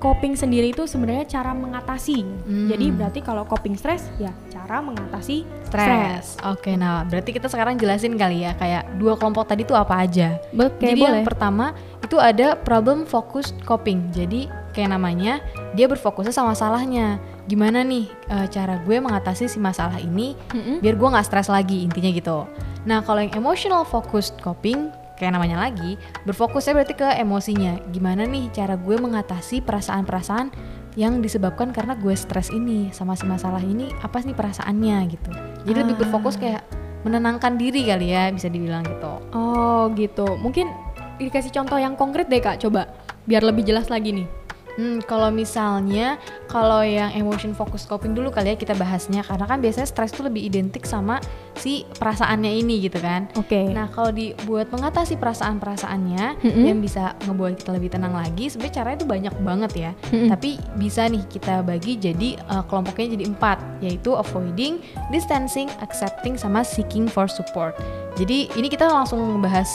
Coping 0.00 0.32
sendiri 0.32 0.72
itu 0.72 0.88
sebenarnya 0.88 1.28
cara 1.28 1.52
mengatasi. 1.52 2.24
Hmm. 2.24 2.72
Jadi 2.72 2.86
berarti 2.90 3.20
kalau 3.20 3.44
coping 3.44 3.76
stres 3.76 4.08
ya 4.16 4.32
cara 4.70 4.86
mengatasi 4.86 5.42
stres 5.66 6.38
oke 6.46 6.70
nah 6.78 7.02
berarti 7.02 7.34
kita 7.34 7.50
sekarang 7.50 7.74
jelasin 7.74 8.14
kali 8.14 8.46
ya 8.46 8.54
kayak 8.54 8.86
dua 9.02 9.18
kelompok 9.18 9.50
tadi 9.50 9.66
tuh 9.66 9.74
apa 9.74 10.06
aja 10.06 10.38
Oke, 10.54 10.94
Jadi 10.94 11.00
boleh. 11.02 11.10
yang 11.10 11.26
pertama 11.26 11.74
itu 12.06 12.18
ada 12.18 12.54
problem 12.58 13.02
focused 13.06 13.54
coping. 13.66 14.10
Jadi 14.14 14.46
kayak 14.70 14.94
namanya 14.94 15.38
dia 15.74 15.86
berfokusnya 15.90 16.30
sama 16.30 16.54
masalahnya. 16.54 17.18
Gimana 17.46 17.82
nih 17.82 18.06
eh, 18.30 18.46
cara 18.50 18.78
gue 18.82 18.96
mengatasi 18.98 19.50
si 19.50 19.58
masalah 19.58 19.98
ini 19.98 20.38
Mm-mm. 20.54 20.78
biar 20.78 20.94
gue 20.94 21.08
nggak 21.10 21.26
stres 21.26 21.50
lagi 21.50 21.82
intinya 21.86 22.10
gitu. 22.14 22.38
Nah 22.86 23.02
kalau 23.02 23.22
yang 23.22 23.34
emotional 23.34 23.82
focused 23.82 24.38
coping 24.38 24.90
kayak 25.20 25.36
namanya 25.36 25.60
lagi 25.60 26.00
berfokusnya 26.24 26.72
berarti 26.80 26.94
ke 26.96 27.08
emosinya. 27.20 27.76
Gimana 27.92 28.24
nih 28.24 28.48
cara 28.56 28.80
gue 28.80 28.96
mengatasi 28.96 29.60
perasaan-perasaan 29.60 30.48
yang 30.96 31.20
disebabkan 31.20 31.70
karena 31.70 31.94
gue 31.94 32.16
stres 32.16 32.48
ini 32.48 32.88
sama 32.90 33.12
si 33.14 33.28
masalah 33.28 33.60
ini 33.60 33.92
apa 34.00 34.24
sih 34.24 34.32
perasaannya 34.32 34.96
gitu. 35.12 35.30
Jadi 35.68 35.76
lebih 35.84 35.94
Ah. 35.94 36.00
berfokus 36.08 36.40
kayak 36.40 36.64
menenangkan 37.04 37.60
diri 37.60 37.84
kali 37.84 38.16
ya 38.16 38.32
bisa 38.32 38.48
dibilang 38.48 38.82
gitu. 38.88 39.12
Oh 39.36 39.92
gitu. 39.92 40.40
Mungkin 40.40 40.72
dikasih 41.20 41.52
contoh 41.52 41.76
yang 41.76 42.00
konkret 42.00 42.32
deh 42.32 42.40
kak, 42.40 42.64
coba 42.64 42.88
biar 43.28 43.44
lebih 43.44 43.68
jelas 43.68 43.92
lagi 43.92 44.16
nih. 44.16 44.39
Hmm, 44.78 45.02
kalau 45.06 45.32
misalnya 45.32 46.20
kalau 46.46 46.82
yang 46.82 47.10
emotion 47.14 47.54
focus 47.54 47.86
coping 47.86 48.14
dulu 48.14 48.30
kali 48.30 48.54
ya 48.54 48.56
kita 48.58 48.74
bahasnya 48.74 49.22
karena 49.26 49.46
kan 49.46 49.58
biasanya 49.58 49.88
stres 49.88 50.10
itu 50.14 50.22
lebih 50.26 50.46
identik 50.46 50.86
sama 50.86 51.22
si 51.58 51.84
perasaannya 51.98 52.50
ini 52.50 52.86
gitu 52.88 52.98
kan. 53.02 53.28
Oke. 53.36 53.70
Nah, 53.70 53.90
kalau 53.92 54.10
dibuat 54.10 54.72
mengatasi 54.72 55.20
perasaan-perasaannya 55.20 56.40
Mm-mm. 56.40 56.64
yang 56.64 56.78
bisa 56.80 57.14
ngebuat 57.26 57.60
kita 57.60 57.70
lebih 57.76 57.90
tenang 57.92 58.16
lagi, 58.16 58.48
sebenarnya 58.48 58.74
caranya 58.80 58.96
itu 58.96 59.08
banyak 59.08 59.34
banget 59.44 59.72
ya. 59.76 59.90
Mm-mm. 60.10 60.28
Tapi 60.32 60.50
bisa 60.80 61.06
nih 61.06 61.22
kita 61.28 61.60
bagi 61.62 62.00
jadi 62.00 62.40
eh, 62.40 62.64
kelompoknya 62.66 63.20
jadi 63.20 63.24
empat, 63.28 63.58
yaitu 63.84 64.16
avoiding, 64.16 64.80
distancing, 65.12 65.68
accepting, 65.84 66.40
sama 66.40 66.64
seeking 66.64 67.04
for 67.04 67.28
support. 67.28 67.76
Jadi 68.16 68.50
ini 68.56 68.66
kita 68.66 68.88
langsung 68.88 69.20
membahas 69.20 69.68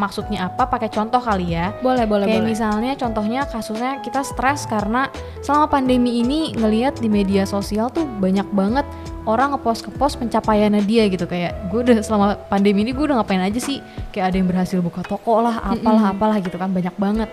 maksudnya 0.00 0.48
apa 0.48 0.64
pakai 0.64 0.88
contoh 0.88 1.20
kali 1.20 1.52
ya. 1.52 1.76
boleh 1.84 2.08
boleh 2.08 2.24
Kayak 2.24 2.40
boleh. 2.40 2.50
misalnya 2.56 2.92
contohnya 2.96 3.40
kasusnya 3.44 4.00
kita 4.00 4.24
stres 4.24 4.64
karena 4.64 5.12
selama 5.44 5.68
pandemi 5.68 6.24
ini 6.24 6.56
ngelihat 6.56 6.96
di 6.96 7.12
media 7.12 7.44
sosial 7.44 7.92
tuh 7.92 8.08
banyak 8.08 8.48
banget 8.56 8.88
orang 9.28 9.52
ngepost 9.52 9.84
ke 9.84 9.92
post 9.92 10.16
pencapaiannya 10.16 10.80
dia 10.88 11.04
gitu 11.12 11.28
kayak 11.28 11.68
gue 11.68 11.80
udah 11.84 11.96
selama 12.00 12.40
pandemi 12.48 12.80
ini 12.80 12.96
gue 12.96 13.04
udah 13.04 13.20
ngapain 13.20 13.44
aja 13.44 13.60
sih 13.60 13.84
kayak 14.16 14.32
ada 14.32 14.36
yang 14.40 14.48
berhasil 14.48 14.80
buka 14.80 15.04
toko 15.04 15.44
lah 15.44 15.60
apalah 15.60 16.08
Mm-mm. 16.08 16.14
apalah 16.16 16.36
gitu 16.40 16.56
kan 16.56 16.72
banyak 16.72 16.96
banget. 16.96 17.28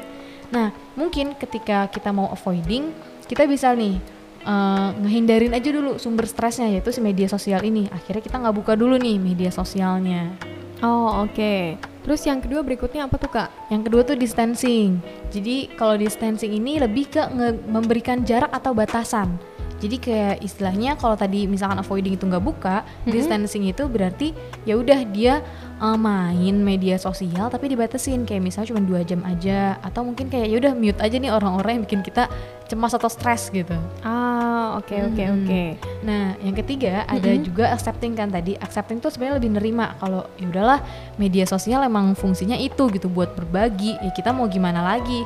Nah 0.52 0.76
mungkin 1.00 1.40
ketika 1.40 1.88
kita 1.88 2.12
mau 2.12 2.28
avoiding 2.28 2.92
kita 3.32 3.48
bisa 3.48 3.72
nih 3.72 3.96
eh, 4.44 4.90
ngehindarin 5.00 5.56
aja 5.56 5.70
dulu 5.72 5.96
sumber 5.96 6.28
stresnya 6.28 6.68
yaitu 6.68 6.92
si 6.92 7.00
media 7.00 7.32
sosial 7.32 7.64
ini 7.64 7.88
akhirnya 7.88 8.20
kita 8.20 8.36
nggak 8.44 8.56
buka 8.56 8.74
dulu 8.76 9.00
nih 9.00 9.16
media 9.16 9.50
sosialnya. 9.50 10.36
Oh 10.84 11.26
oke. 11.26 11.80
Terus 12.08 12.24
yang 12.24 12.40
kedua 12.40 12.64
berikutnya 12.64 13.04
apa 13.04 13.20
tuh 13.20 13.28
kak? 13.28 13.52
Yang 13.68 13.82
kedua 13.92 14.02
tuh 14.08 14.16
distancing. 14.16 15.04
Jadi 15.28 15.68
kalau 15.76 16.00
distancing 16.00 16.56
ini 16.56 16.80
lebih 16.80 17.12
ke 17.12 17.20
memberikan 17.68 18.24
jarak 18.24 18.48
atau 18.56 18.72
batasan. 18.72 19.36
Jadi 19.78 20.02
kayak 20.02 20.42
istilahnya 20.42 20.98
kalau 20.98 21.14
tadi 21.14 21.46
misalkan 21.46 21.78
avoiding 21.78 22.18
itu 22.18 22.26
nggak 22.26 22.42
buka, 22.42 22.82
Mhm. 23.06 23.14
distancing 23.14 23.68
itu 23.70 23.86
berarti 23.86 24.34
ya 24.66 24.74
udah 24.74 25.06
dia 25.14 25.46
uh, 25.78 25.94
main 25.94 26.58
media 26.66 26.98
sosial 26.98 27.46
tapi 27.54 27.70
dibatasin 27.70 28.26
kayak 28.26 28.42
misalnya 28.42 28.74
cuma 28.74 28.82
dua 28.82 29.06
jam 29.06 29.22
aja 29.22 29.78
atau 29.86 30.02
mungkin 30.02 30.34
kayak 30.34 30.50
ya 30.50 30.58
udah 30.58 30.74
mute 30.74 30.98
aja 30.98 31.22
nih 31.22 31.30
orang-orang 31.30 31.78
yang 31.78 31.84
bikin 31.86 32.02
kita 32.02 32.26
cemas 32.68 32.92
atau 32.92 33.08
stres 33.08 33.48
gitu. 33.50 33.74
Ah 34.02 34.76
oke 34.76 34.92
oke 34.94 35.24
Mhm. 35.24 35.34
oke. 35.34 35.64
Nah, 36.04 36.36
yang 36.40 36.54
ketiga 36.54 37.04
ada 37.04 37.32
Mm-mm. 37.32 37.44
juga 37.44 37.72
accepting 37.72 38.14
kan 38.14 38.28
tadi. 38.28 38.54
Accepting 38.56 39.00
tuh 39.00 39.10
sebenarnya 39.10 39.40
lebih 39.40 39.52
nerima 39.56 39.96
kalau 39.98 40.28
ya 40.36 40.46
udahlah 40.46 40.80
media 41.16 41.44
sosial 41.44 41.82
emang 41.82 42.12
fungsinya 42.14 42.56
itu 42.56 42.92
gitu 42.92 43.08
buat 43.08 43.34
berbagi. 43.34 43.96
Ya 43.98 44.12
kita 44.12 44.30
mau 44.30 44.46
gimana 44.46 44.84
lagi? 44.84 45.24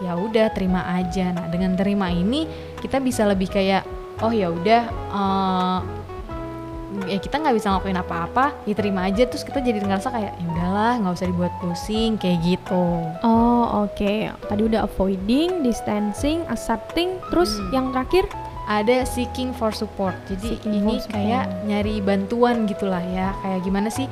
Ya 0.00 0.12
udah 0.14 0.52
terima 0.52 0.84
aja. 0.92 1.32
Nah, 1.32 1.48
dengan 1.48 1.72
terima 1.74 2.08
ini 2.08 2.44
kita 2.78 2.98
bisa 2.98 3.24
lebih 3.24 3.48
kayak 3.48 3.82
oh 4.20 4.30
ya 4.30 4.52
udah 4.52 4.82
eh, 4.86 5.78
ya 7.08 7.16
kita 7.16 7.40
nggak 7.40 7.56
bisa 7.56 7.72
ngelakuin 7.72 7.98
apa-apa, 7.98 8.52
ya 8.68 8.74
terima 8.76 9.08
aja 9.08 9.24
terus 9.24 9.40
kita 9.40 9.58
jadi 9.58 9.80
ngerasa 9.80 10.12
kayak 10.12 10.32
ya 10.36 10.46
udahlah 10.46 10.92
nggak 11.00 11.14
usah 11.16 11.24
dibuat 11.26 11.52
pusing 11.56 12.20
kayak 12.20 12.38
gitu. 12.44 12.84
Oh 13.24 13.31
oke. 13.64 14.12
Tadi 14.42 14.62
udah 14.62 14.84
avoiding, 14.84 15.62
distancing, 15.62 16.42
accepting. 16.46 17.18
Terus 17.28 17.50
Hmm. 17.50 17.70
yang 17.72 17.86
terakhir? 17.90 18.26
ada 18.64 19.02
seeking 19.02 19.50
for 19.50 19.70
support. 19.70 20.14
Jadi 20.24 20.54
Seeking 20.54 20.72
ini 20.78 20.94
support. 20.96 21.12
kayak 21.12 21.66
nyari 21.66 21.98
bantuan 21.98 22.62
gitulah 22.64 23.02
ya. 23.02 23.34
Kayak 23.42 23.60
gimana 23.60 23.90
sih 23.90 24.06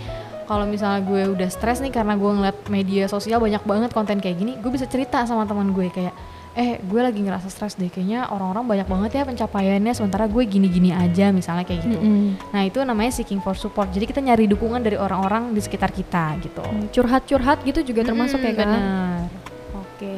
kalau 0.44 0.66
misalnya 0.66 1.00
gue 1.00 1.22
udah 1.30 1.46
stres 1.46 1.78
nih 1.78 1.88
karena 1.88 2.18
gue 2.18 2.26
ngeliat 2.28 2.58
media 2.66 3.06
sosial 3.06 3.38
banyak 3.38 3.62
banget 3.62 3.90
konten 3.90 4.18
kayak 4.18 4.36
gini, 4.36 4.58
gue 4.58 4.66
bisa 4.68 4.84
cerita 4.84 5.22
sama 5.22 5.46
teman 5.46 5.70
gue 5.70 5.86
kayak 5.88 6.10
eh 6.52 6.82
gue 6.82 6.98
lagi 6.98 7.22
ngerasa 7.22 7.46
stres 7.46 7.78
deh 7.78 7.86
kayaknya 7.86 8.26
orang-orang 8.26 8.66
banyak 8.66 8.88
banget 8.90 9.10
ya 9.14 9.22
pencapaiannya 9.22 9.94
sementara 9.94 10.26
gue 10.26 10.42
gini-gini 10.42 10.90
aja 10.90 11.30
misalnya 11.30 11.62
kayak 11.62 11.86
gitu. 11.86 11.94
Mm-mm. 11.94 12.34
Nah 12.50 12.62
itu 12.64 12.82
namanya 12.82 13.14
seeking 13.14 13.38
for 13.38 13.54
support. 13.54 13.86
Jadi 13.88 14.02
kita 14.04 14.18
nyari 14.18 14.50
dukungan 14.50 14.82
dari 14.82 14.98
orang-orang 14.98 15.54
di 15.54 15.62
sekitar 15.62 15.88
kita 15.88 16.42
gitu. 16.42 16.58
Hmm, 16.60 16.90
Curhat-curhat 16.90 17.62
gitu 17.62 17.86
juga 17.86 18.02
termasuk 18.02 18.42
ya 18.42 18.50
Mm, 18.50 18.58
kan? 18.58 18.66
bener. 18.68 19.19
Oke. 20.00 20.16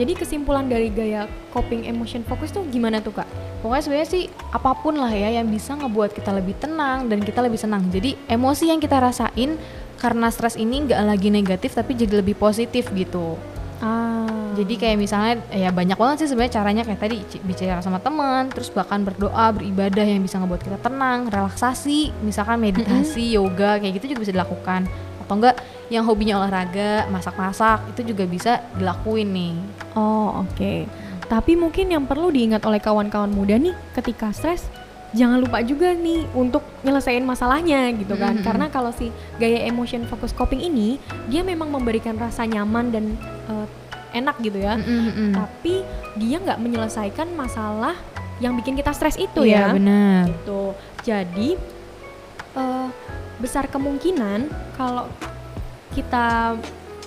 Jadi 0.00 0.12
kesimpulan 0.16 0.64
dari 0.72 0.88
gaya 0.88 1.28
coping 1.52 1.84
emotion 1.84 2.24
focus 2.24 2.48
tuh 2.48 2.64
gimana 2.72 3.04
tuh 3.04 3.12
kak? 3.12 3.28
Pokoknya 3.60 3.82
sebenarnya 3.84 4.08
sih 4.08 4.24
apa 4.56 4.72
pun 4.80 4.96
lah 4.96 5.12
ya 5.12 5.28
yang 5.36 5.52
bisa 5.52 5.76
ngebuat 5.76 6.16
kita 6.16 6.32
lebih 6.32 6.56
tenang 6.56 7.12
dan 7.12 7.20
kita 7.20 7.44
lebih 7.44 7.60
senang. 7.60 7.84
Jadi 7.92 8.16
emosi 8.24 8.72
yang 8.72 8.80
kita 8.80 8.96
rasain 8.96 9.60
karena 10.00 10.32
stres 10.32 10.56
ini 10.56 10.88
nggak 10.88 11.02
lagi 11.04 11.28
negatif 11.28 11.76
tapi 11.76 11.92
jadi 11.92 12.24
lebih 12.24 12.40
positif 12.40 12.88
gitu. 12.96 13.36
Ah. 13.84 14.24
Jadi 14.56 14.80
kayak 14.80 14.96
misalnya 14.96 15.44
ya 15.52 15.70
banyak 15.76 16.00
banget 16.00 16.24
sih 16.24 16.32
sebenarnya 16.32 16.56
caranya 16.56 16.82
kayak 16.88 16.98
tadi 17.04 17.20
bicara 17.44 17.84
sama 17.84 18.00
teman, 18.00 18.48
terus 18.48 18.72
bahkan 18.72 19.04
berdoa, 19.04 19.52
beribadah 19.52 20.02
yang 20.02 20.24
bisa 20.24 20.40
ngebuat 20.40 20.62
kita 20.64 20.78
tenang, 20.80 21.28
relaksasi, 21.28 22.10
misalkan 22.24 22.58
meditasi, 22.58 23.36
yoga 23.36 23.76
kayak 23.76 24.00
gitu 24.00 24.16
juga 24.16 24.24
bisa 24.24 24.32
dilakukan. 24.34 24.88
Atau 25.28 25.44
enggak 25.44 25.60
yang 25.92 26.08
hobinya 26.08 26.40
olahraga, 26.40 27.04
masak-masak 27.12 27.84
itu 27.92 28.16
juga 28.16 28.24
bisa 28.24 28.64
dilakuin 28.80 29.28
nih. 29.28 29.54
Oh, 29.92 30.40
oke. 30.40 30.88
Tapi 31.28 31.52
mungkin 31.52 31.92
yang 31.92 32.08
perlu 32.08 32.32
diingat 32.32 32.64
oleh 32.64 32.80
kawan-kawan 32.80 33.28
muda 33.28 33.60
nih 33.60 33.76
ketika 33.92 34.32
stres 34.32 34.64
jangan 35.12 35.40
lupa 35.40 35.60
juga 35.60 35.92
nih 35.92 36.24
untuk 36.32 36.64
nyelesain 36.80 37.20
masalahnya 37.20 37.92
gitu 37.92 38.16
kan. 38.16 38.40
Mhm. 38.40 38.44
Karena 38.44 38.66
kalau 38.68 38.88
si 38.92 39.12
gaya 39.36 39.68
emotion 39.68 40.08
focus 40.08 40.32
coping 40.32 40.60
ini 40.60 40.96
dia 41.28 41.44
memang 41.44 41.68
memberikan 41.68 42.16
rasa 42.16 42.48
nyaman 42.48 42.88
dan 42.88 43.04
eh, 43.48 43.66
enak 44.16 44.40
gitu 44.40 44.64
ya. 44.64 44.80
Mm-mm-mm. 44.80 45.36
Tapi 45.36 45.84
dia 46.16 46.40
nggak 46.40 46.56
menyelesaikan 46.56 47.28
masalah 47.36 47.92
yang 48.40 48.56
bikin 48.56 48.72
kita 48.72 48.96
stres 48.96 49.20
itu 49.20 49.44
Iya 49.44 49.68
ya. 49.68 49.76
benar. 49.76 50.22
gitu. 50.32 50.72
Jadi 51.04 51.48
eh, 52.54 52.88
besar 53.38 53.66
kemungkinan 53.66 54.48
kalau 54.74 55.06
kita 55.92 56.56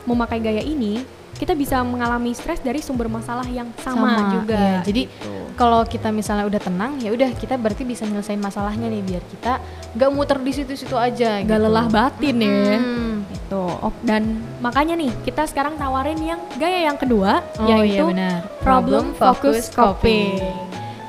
memakai 0.03 0.41
gaya 0.41 0.61
ini, 0.61 1.05
kita 1.37 1.53
bisa 1.53 1.81
mengalami 1.81 2.33
stres 2.33 2.61
dari 2.61 2.81
sumber 2.81 3.09
masalah 3.09 3.45
yang 3.45 3.69
sama, 3.81 4.13
Sama, 4.13 4.33
juga. 4.35 4.57
iya. 4.57 4.81
Jadi, 4.85 5.01
gitu. 5.09 5.31
Kalau 5.57 5.81
kita 5.85 6.09
misalnya 6.09 6.45
udah 6.45 6.61
tenang, 6.61 6.97
ya 6.97 7.13
udah 7.13 7.29
kita 7.37 7.53
berarti 7.53 7.81
bisa 7.85 8.05
nyelesain 8.05 8.39
masalahnya 8.39 8.89
nih 8.89 9.01
biar 9.03 9.23
kita 9.25 9.53
nggak 9.93 10.09
muter 10.09 10.37
di 10.41 10.51
situ-situ 10.53 10.95
aja. 10.97 11.41
nggak 11.43 11.59
gitu. 11.59 11.65
lelah 11.69 11.87
batin 11.89 12.35
ya. 12.41 12.77
Hmm. 12.77 13.13
Gitu. 13.29 13.63
Oh, 13.83 13.93
dan 14.01 14.41
makanya 14.63 14.95
nih 14.97 15.11
kita 15.21 15.45
sekarang 15.45 15.75
tawarin 15.77 16.17
yang 16.17 16.39
gaya 16.57 16.87
yang 16.87 16.97
kedua 16.97 17.43
Oh 17.59 17.67
iya 17.67 17.83
yaitu 17.83 18.05
benar. 18.09 18.47
problem 18.63 19.11
focus 19.13 19.69
coping. 19.69 20.39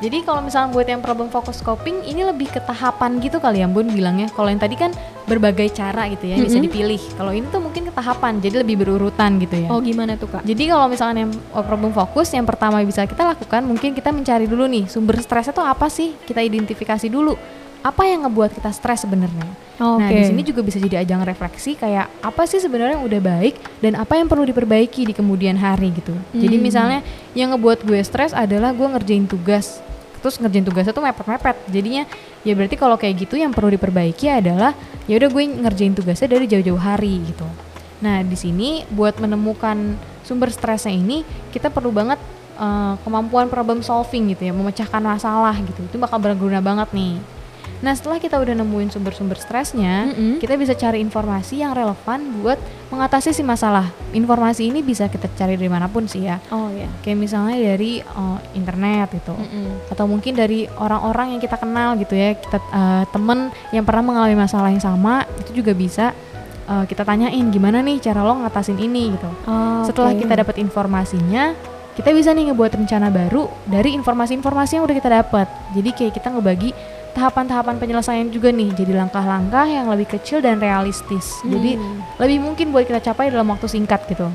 Jadi 0.02 0.26
kalau 0.26 0.42
misalnya 0.42 0.75
buat 0.75 0.82
yang 0.82 0.99
problem 0.99 1.30
focus 1.30 1.62
coping 1.62 2.02
ini 2.02 2.26
lebih 2.26 2.50
ke 2.50 2.59
tahapan 2.59 3.23
gitu 3.23 3.38
kali 3.38 3.62
ya 3.62 3.71
Bun 3.71 3.87
bilangnya. 3.87 4.26
Kalau 4.35 4.50
yang 4.50 4.59
tadi 4.59 4.75
kan 4.75 4.90
berbagai 5.30 5.71
cara 5.71 6.11
gitu 6.11 6.26
ya 6.26 6.42
bisa 6.42 6.59
Mm-mm. 6.59 6.66
dipilih. 6.66 6.99
Kalau 7.14 7.30
ini 7.30 7.47
tuh 7.47 7.62
mungkin 7.62 7.87
ke 7.87 7.92
tahapan 7.94 8.42
jadi 8.42 8.66
lebih 8.66 8.82
berurutan 8.82 9.38
gitu 9.38 9.62
ya. 9.62 9.71
Oh 9.71 9.78
gimana 9.78 10.18
tuh 10.18 10.26
kak? 10.26 10.42
Jadi 10.42 10.66
kalau 10.66 10.90
misalnya 10.90 11.30
yang 11.30 11.32
oh, 11.54 11.62
problem 11.62 11.94
fokus 11.94 12.35
yang 12.35 12.42
pertama 12.42 12.82
bisa 12.82 13.06
kita 13.06 13.23
lakukan 13.23 13.62
mungkin 13.62 13.94
kita 13.94 14.11
mencari 14.11 14.50
dulu 14.50 14.66
nih 14.66 14.90
sumber 14.90 15.23
stresnya 15.23 15.54
tuh 15.54 15.62
apa 15.62 15.87
sih? 15.87 16.18
Kita 16.26 16.42
identifikasi 16.42 17.06
dulu. 17.06 17.38
Apa 17.82 18.02
yang 18.06 18.26
ngebuat 18.26 18.59
kita 18.59 18.71
stres 18.75 19.06
sebenarnya? 19.06 19.47
Nah, 19.78 19.99
Oke. 19.99 20.14
di 20.14 20.23
sini 20.23 20.42
juga 20.47 20.62
bisa 20.62 20.78
jadi 20.78 21.02
ajang 21.02 21.26
refleksi 21.26 21.75
kayak 21.75 22.06
apa 22.23 22.47
sih 22.47 22.59
sebenarnya 22.59 22.94
yang 22.99 23.06
udah 23.06 23.18
baik 23.18 23.54
dan 23.82 23.99
apa 23.99 24.18
yang 24.18 24.30
perlu 24.30 24.47
diperbaiki 24.47 25.02
di 25.02 25.14
kemudian 25.14 25.59
hari 25.59 25.90
gitu. 25.90 26.14
Jadi 26.30 26.59
Hmm. 26.59 26.62
misalnya 26.62 26.99
yang 27.35 27.54
ngebuat 27.54 27.82
gue 27.82 27.99
stres 28.02 28.30
adalah 28.35 28.71
gue 28.71 28.87
ngerjain 28.87 29.26
tugas. 29.26 29.82
Terus 30.23 30.38
ngerjain 30.38 30.62
tugasnya 30.62 30.95
tuh 30.95 31.02
mepet-mepet. 31.02 31.57
Jadinya 31.69 32.07
ya 32.47 32.55
berarti 32.55 32.79
kalau 32.79 32.95
kayak 32.95 33.26
gitu 33.26 33.35
yang 33.37 33.50
perlu 33.50 33.75
diperbaiki 33.75 34.31
adalah 34.31 34.73
ya 35.11 35.19
udah 35.19 35.29
gue 35.29 35.43
ngerjain 35.67 35.93
tugasnya 35.99 36.31
dari 36.31 36.47
jauh-jauh 36.47 36.79
hari 36.79 37.21
gitu. 37.26 37.45
Nah, 38.02 38.23
di 38.23 38.35
sini 38.38 38.87
buat 38.91 39.19
menemukan 39.19 39.99
sumber 40.23 40.55
stresnya 40.55 40.95
ini 40.95 41.26
kita 41.50 41.71
perlu 41.71 41.91
banget 41.91 42.19
eh, 42.57 42.95
kemampuan 43.02 43.50
problem 43.50 43.83
solving 43.83 44.31
gitu 44.33 44.47
ya, 44.47 44.55
memecahkan 44.55 45.02
masalah 45.02 45.55
gitu. 45.59 45.83
Itu 45.87 45.99
bakal 45.99 46.23
berguna 46.23 46.62
banget 46.62 46.95
nih. 46.95 47.41
Nah, 47.83 47.99
setelah 47.99 48.23
kita 48.23 48.39
udah 48.39 48.55
nemuin 48.62 48.95
sumber-sumber 48.95 49.35
stresnya, 49.35 50.07
Mm-mm. 50.15 50.39
kita 50.39 50.55
bisa 50.55 50.79
cari 50.79 51.03
informasi 51.03 51.67
yang 51.67 51.75
relevan 51.75 52.31
buat 52.39 52.55
mengatasi 52.95 53.35
si 53.35 53.43
masalah. 53.43 53.91
Informasi 54.15 54.71
ini 54.71 54.87
bisa 54.87 55.11
kita 55.11 55.27
cari 55.35 55.59
dari 55.59 55.67
mana 55.67 55.91
pun 55.91 56.07
sih 56.07 56.23
ya. 56.23 56.39
Oh 56.55 56.71
ya. 56.71 56.87
Kayak 57.03 57.19
misalnya 57.19 57.59
dari 57.59 57.99
eh, 57.99 58.39
internet 58.55 59.11
gitu. 59.19 59.35
Mm-mm. 59.35 59.91
Atau 59.91 60.07
mungkin 60.07 60.39
dari 60.39 60.71
orang-orang 60.79 61.35
yang 61.35 61.41
kita 61.43 61.59
kenal 61.59 61.99
gitu 61.99 62.15
ya. 62.15 62.39
Kita 62.39 62.59
eh, 62.62 63.05
temen 63.11 63.51
yang 63.75 63.83
pernah 63.83 64.07
mengalami 64.07 64.39
masalah 64.39 64.71
yang 64.71 64.83
sama, 64.83 65.27
itu 65.43 65.59
juga 65.59 65.75
bisa 65.75 66.15
eh, 66.71 66.85
kita 66.87 67.03
tanyain 67.03 67.51
gimana 67.51 67.83
nih 67.83 67.99
cara 67.99 68.23
lo 68.23 68.47
ngatasin 68.47 68.79
ini 68.79 69.19
gitu. 69.19 69.27
Oh, 69.51 69.83
Setelah 69.83 70.15
kita 70.15 70.39
dapat 70.39 70.62
informasinya, 70.62 71.51
kita 71.99 72.15
bisa 72.15 72.31
nih 72.31 72.55
ngebuat 72.55 72.79
rencana 72.79 73.11
baru 73.11 73.51
dari 73.67 73.93
informasi-informasi 73.99 74.79
yang 74.79 74.87
udah 74.87 74.97
kita 74.97 75.11
dapat. 75.11 75.51
Jadi 75.75 75.91
kayak 75.91 76.12
kita 76.15 76.31
ngebagi 76.31 76.71
tahapan-tahapan 77.12 77.76
penyelesaian 77.76 78.28
juga 78.28 78.49
nih, 78.49 78.73
jadi 78.73 78.92
langkah-langkah 78.97 79.64
yang 79.64 79.87
lebih 79.87 80.09
kecil 80.11 80.40
dan 80.40 80.59
realistis. 80.59 81.40
Jadi 81.45 81.76
Hmm. 81.76 82.00
lebih 82.16 82.38
mungkin 82.40 82.73
buat 82.73 82.85
kita 82.85 83.00
capai 83.00 83.28
dalam 83.28 83.47
waktu 83.47 83.69
singkat 83.69 84.04
gitu. 84.09 84.28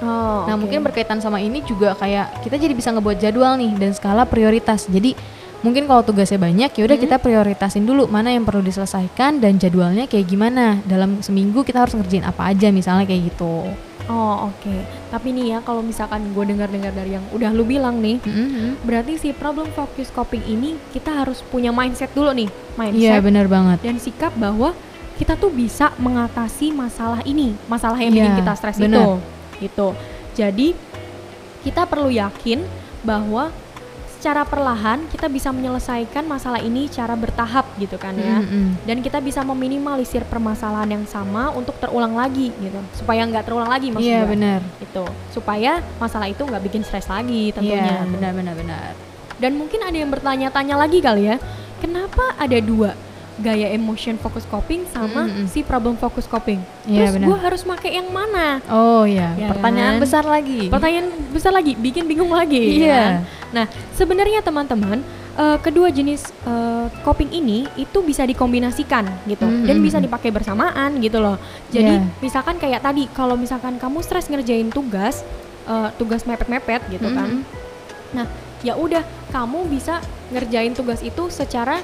Oh, 0.00 0.48
Nah 0.48 0.56
oke. 0.56 0.64
mungkin 0.64 0.80
berkaitan 0.80 1.20
sama 1.20 1.38
ini 1.38 1.60
juga 1.60 1.92
kayak 1.92 2.40
kita 2.40 2.56
jadi 2.56 2.72
bisa 2.72 2.88
ngebuat 2.88 3.20
jadwal 3.20 3.60
nih 3.60 3.76
dan 3.76 3.92
skala 3.92 4.24
prioritas. 4.24 4.88
Jadi 4.88 5.12
mungkin 5.60 5.84
kalau 5.84 6.00
tugasnya 6.00 6.40
banyak 6.40 6.72
ya 6.72 6.82
udah 6.88 6.96
Hmm. 6.96 7.04
kita 7.04 7.16
prioritasin 7.20 7.84
dulu 7.84 8.08
mana 8.08 8.32
yang 8.32 8.48
perlu 8.48 8.64
diselesaikan 8.64 9.44
dan 9.44 9.60
jadwalnya 9.60 10.08
kayak 10.08 10.24
gimana. 10.24 10.80
Dalam 10.88 11.20
seminggu 11.20 11.60
kita 11.60 11.84
harus 11.84 11.92
ngerjain 11.92 12.24
apa 12.24 12.48
aja 12.48 12.72
misalnya 12.72 13.04
kayak 13.04 13.28
gitu. 13.34 13.68
Oh 14.10 14.50
oke. 14.50 14.74
Tapi 15.06 15.28
nih 15.30 15.46
ya 15.48 15.58
kalau 15.60 15.80
misalkan 15.80 16.34
gue 16.34 16.44
dengar-dengar 16.44 16.90
dari 16.90 17.14
yang 17.14 17.22
udah 17.30 17.50
lu 17.50 17.62
bilang 17.62 17.98
nih, 17.98 18.18
Mhm. 18.18 18.82
berarti 18.82 19.16
si 19.16 19.30
problem 19.30 19.70
focus 19.70 20.10
coping 20.10 20.42
ini 20.44 20.74
kita 20.90 21.14
harus 21.14 21.40
punya 21.44 21.70
mindset 21.70 22.10
dulu 22.10 22.34
nih, 22.34 22.50
Iya 22.50 22.74
mindset 22.76 23.22
benar 23.22 23.46
banget. 23.46 23.78
dan 23.80 23.96
sikap 23.96 24.34
bahwa 24.34 24.74
kita 25.14 25.36
tuh 25.36 25.48
bisa 25.48 25.94
mengatasi 25.96 26.72
masalah 26.72 27.22
ini, 27.22 27.54
masalah 27.64 27.96
yang 27.96 28.10
bikin 28.10 28.32
Iya, 28.32 28.38
kita 28.40 28.52
stres 28.56 28.76
itu, 28.76 29.04
gitu. 29.60 29.88
Jadi 30.32 30.68
kita 31.60 31.84
perlu 31.84 32.08
yakin 32.08 32.64
bahwa 33.00 33.52
secara 34.20 34.44
perlahan 34.44 35.08
kita 35.08 35.32
bisa 35.32 35.48
menyelesaikan 35.48 36.28
masalah 36.28 36.60
ini 36.60 36.92
secara 36.92 37.16
bertahap 37.16 37.64
gitu 37.80 37.96
kan 37.96 38.12
ya. 38.12 38.44
Mhm. 38.44 38.84
Dan 38.84 39.00
kita 39.00 39.16
bisa 39.18 39.40
meminimalisir 39.40 40.28
permasalahan 40.28 40.92
yang 40.92 41.04
sama 41.08 41.48
untuk 41.50 41.72
terulang 41.80 42.12
lagi 42.12 42.52
gitu, 42.60 42.76
supaya 42.92 43.24
nggak 43.24 43.48
terulang 43.48 43.72
lagi 43.72 43.88
maksud 43.88 44.04
Iya 44.04 44.20
gua 44.22 44.32
benar. 44.36 44.60
itu 44.76 45.04
supaya 45.32 45.80
masalah 45.96 46.28
itu 46.28 46.44
nggak 46.44 46.62
bikin 46.62 46.84
stres 46.84 47.08
lagi 47.08 47.48
tentunya 47.50 48.04
Iya 48.04 48.04
benar 48.04 48.32
benar 48.36 48.54
benar. 48.54 48.92
dan 49.40 49.56
mungkin 49.56 49.80
ada 49.80 49.96
yang 49.96 50.12
bertanya-tanya 50.12 50.76
lagi 50.76 51.00
kali 51.00 51.32
ya 51.32 51.40
kenapa 51.80 52.36
ada 52.36 52.60
dua 52.60 52.92
gaya 53.40 53.68
emotion 53.68 54.14
focus 54.14 54.44
coping 54.44 54.84
sama 54.86 55.24
Mm-mm. 55.24 55.44
si 55.46 55.60
problem 55.60 55.94
focus 55.94 56.24
coping 56.24 56.60
Iya, 56.82 57.10
terus 57.10 57.24
gue 57.24 57.36
harus 57.38 57.62
pakai 57.62 57.90
yang 57.94 58.08
mana 58.08 58.60
Oh 58.66 59.02
iya, 59.02 59.32
Ya 59.34 59.48
pertanyaan 59.48 59.96
kan? 59.96 60.02
besar 60.02 60.24
lagi. 60.24 60.68
pertanyaan 60.68 61.06
besar 61.28 61.50
lagi 61.50 61.72
bikin 61.74 62.04
bingung 62.04 62.30
lagi 62.30 62.56
ya 62.56 62.76
Iya. 62.78 63.00
kan? 63.00 63.12
nah 63.50 63.64
sebenarnya 63.92 64.40
teman-teman 64.40 65.00
eh, 65.34 65.58
kedua 65.58 65.88
jenis 65.88 66.22
eh, 66.42 66.86
coping 67.00 67.30
ini 67.30 67.64
itu 67.74 67.98
bisa 68.00 68.22
dikombinasikan 68.22 69.08
gitu 69.24 69.42
Mm, 69.42 69.64
dan 69.64 69.76
mm, 69.76 69.82
bisa 69.82 69.96
mm. 69.96 70.04
dipakai 70.04 70.30
bersamaan 70.30 70.90
gitu 70.98 71.18
loh 71.18 71.36
jadi 71.68 71.98
Iya. 71.98 72.20
misalkan 72.20 72.56
kayak 72.56 72.80
tadi 72.80 73.08
kalau 73.08 73.34
misalkan 73.34 73.74
kamu 73.74 74.00
stres 74.00 74.26
ngerjain 74.26 74.68
tugas 74.68 75.24
eh, 75.62 75.88
tugas 75.96 76.22
mepet-mepet 76.22 76.84
gitu 76.88 77.08
kan 77.08 77.40
Mhm. 77.40 77.58
Nah, 78.10 78.26
ya 78.60 78.74
udah 78.74 79.00
kamu 79.30 79.70
bisa 79.70 80.02
ngerjain 80.28 80.72
tugas 80.72 80.98
itu 81.00 81.30
secara 81.30 81.78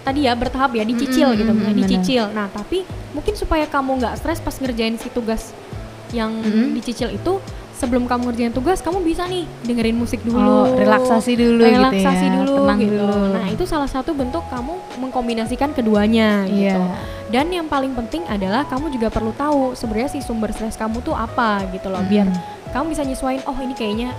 tadi 0.00 0.24
ya 0.24 0.32
bertahap 0.32 0.72
ya 0.72 0.82
dicicil 0.82 1.28
Mm-mm, 1.28 1.38
gitu, 1.38 1.50
mm-mm, 1.50 1.62
nah, 1.62 1.70
benar. 1.70 1.80
dicicil. 1.84 2.24
Nah, 2.30 2.46
tapi 2.48 2.78
mungkin 3.10 3.34
supaya 3.34 3.64
kamu 3.64 3.98
nggak 3.98 4.14
stres 4.16 4.38
pas 4.38 4.54
ngerjain 4.54 4.94
si 4.94 5.08
tugas 5.08 5.52
yang 6.10 6.32
Mm-mm. 6.32 6.72
dicicil 6.72 7.10
itu 7.10 7.38
sebelum 7.72 8.04
kamu 8.04 8.28
ngerjain 8.28 8.50
tugas 8.50 8.78
kamu 8.78 9.00
bisa 9.00 9.24
nih 9.24 9.44
dengerin 9.62 9.94
musik 9.94 10.20
dulu, 10.20 10.36
Oh, 10.36 10.66
relaksasi 10.70 11.32
dulu 11.32 11.64
relaksasi 11.64 12.04
gitu 12.22 12.28
ya. 12.28 12.38
dulu 12.38 12.54
Tenang 12.58 12.78
gitu. 12.78 12.92
dulu. 12.98 13.24
Nah, 13.32 13.46
itu 13.48 13.64
salah 13.64 13.88
satu 13.88 14.12
bentuk 14.12 14.44
kamu 14.46 14.72
mengkombinasikan 15.00 15.72
keduanya 15.72 16.44
Iya. 16.44 16.76
gitu. 16.76 16.82
Dan 17.30 17.46
yang 17.48 17.66
paling 17.66 17.94
penting 17.94 18.26
adalah 18.26 18.66
kamu 18.66 18.90
juga 18.90 19.08
perlu 19.08 19.32
tahu 19.32 19.72
sebenarnya 19.72 20.10
si 20.10 20.20
sumber 20.20 20.50
stres 20.50 20.74
kamu 20.74 21.00
tuh 21.00 21.14
apa 21.14 21.62
gitu 21.70 21.86
loh, 21.86 22.02
biar 22.02 22.26
Mm-mm. 22.26 22.68
kamu 22.70 22.84
bisa 22.90 23.02
nyesuaiin 23.02 23.40
oh 23.44 23.56
ini 23.56 23.72
kayaknya 23.72 24.10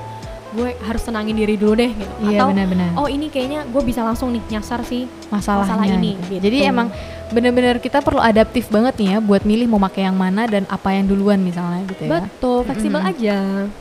gue 0.52 0.76
harus 0.84 1.02
tenangin 1.02 1.32
diri 1.32 1.56
dulu 1.56 1.80
deh 1.80 1.92
gitu 1.92 2.14
Iya 2.28 2.44
atau 2.44 2.48
benar-benar. 2.52 2.90
oh 3.00 3.08
ini 3.08 3.32
kayaknya 3.32 3.64
gue 3.64 3.82
bisa 3.82 4.04
langsung 4.04 4.36
nih 4.36 4.44
nyasar 4.52 4.84
sih 4.84 5.08
masalahnya 5.32 5.80
masalah 5.80 5.86
ini, 5.88 6.12
gitu. 6.20 6.28
gitu. 6.38 6.44
Jadi 6.52 6.58
emang 6.68 6.88
bener-bener 7.32 7.80
kita 7.80 8.04
perlu 8.04 8.20
adaptif 8.20 8.68
banget 8.68 9.00
nih 9.00 9.08
ya 9.16 9.18
buat 9.24 9.48
milih 9.48 9.72
mau 9.72 9.80
pakai 9.80 10.04
yang 10.04 10.18
mana 10.20 10.44
dan 10.52 10.68
apa 10.68 10.92
yang 10.92 11.08
duluan 11.08 11.40
misalnya 11.40 11.88
gitu 11.88 12.04
ya. 12.04 12.20
betul 12.20 12.68
fleksibel 12.68 13.00
Mm-mm. 13.00 13.12
aja 13.16 13.38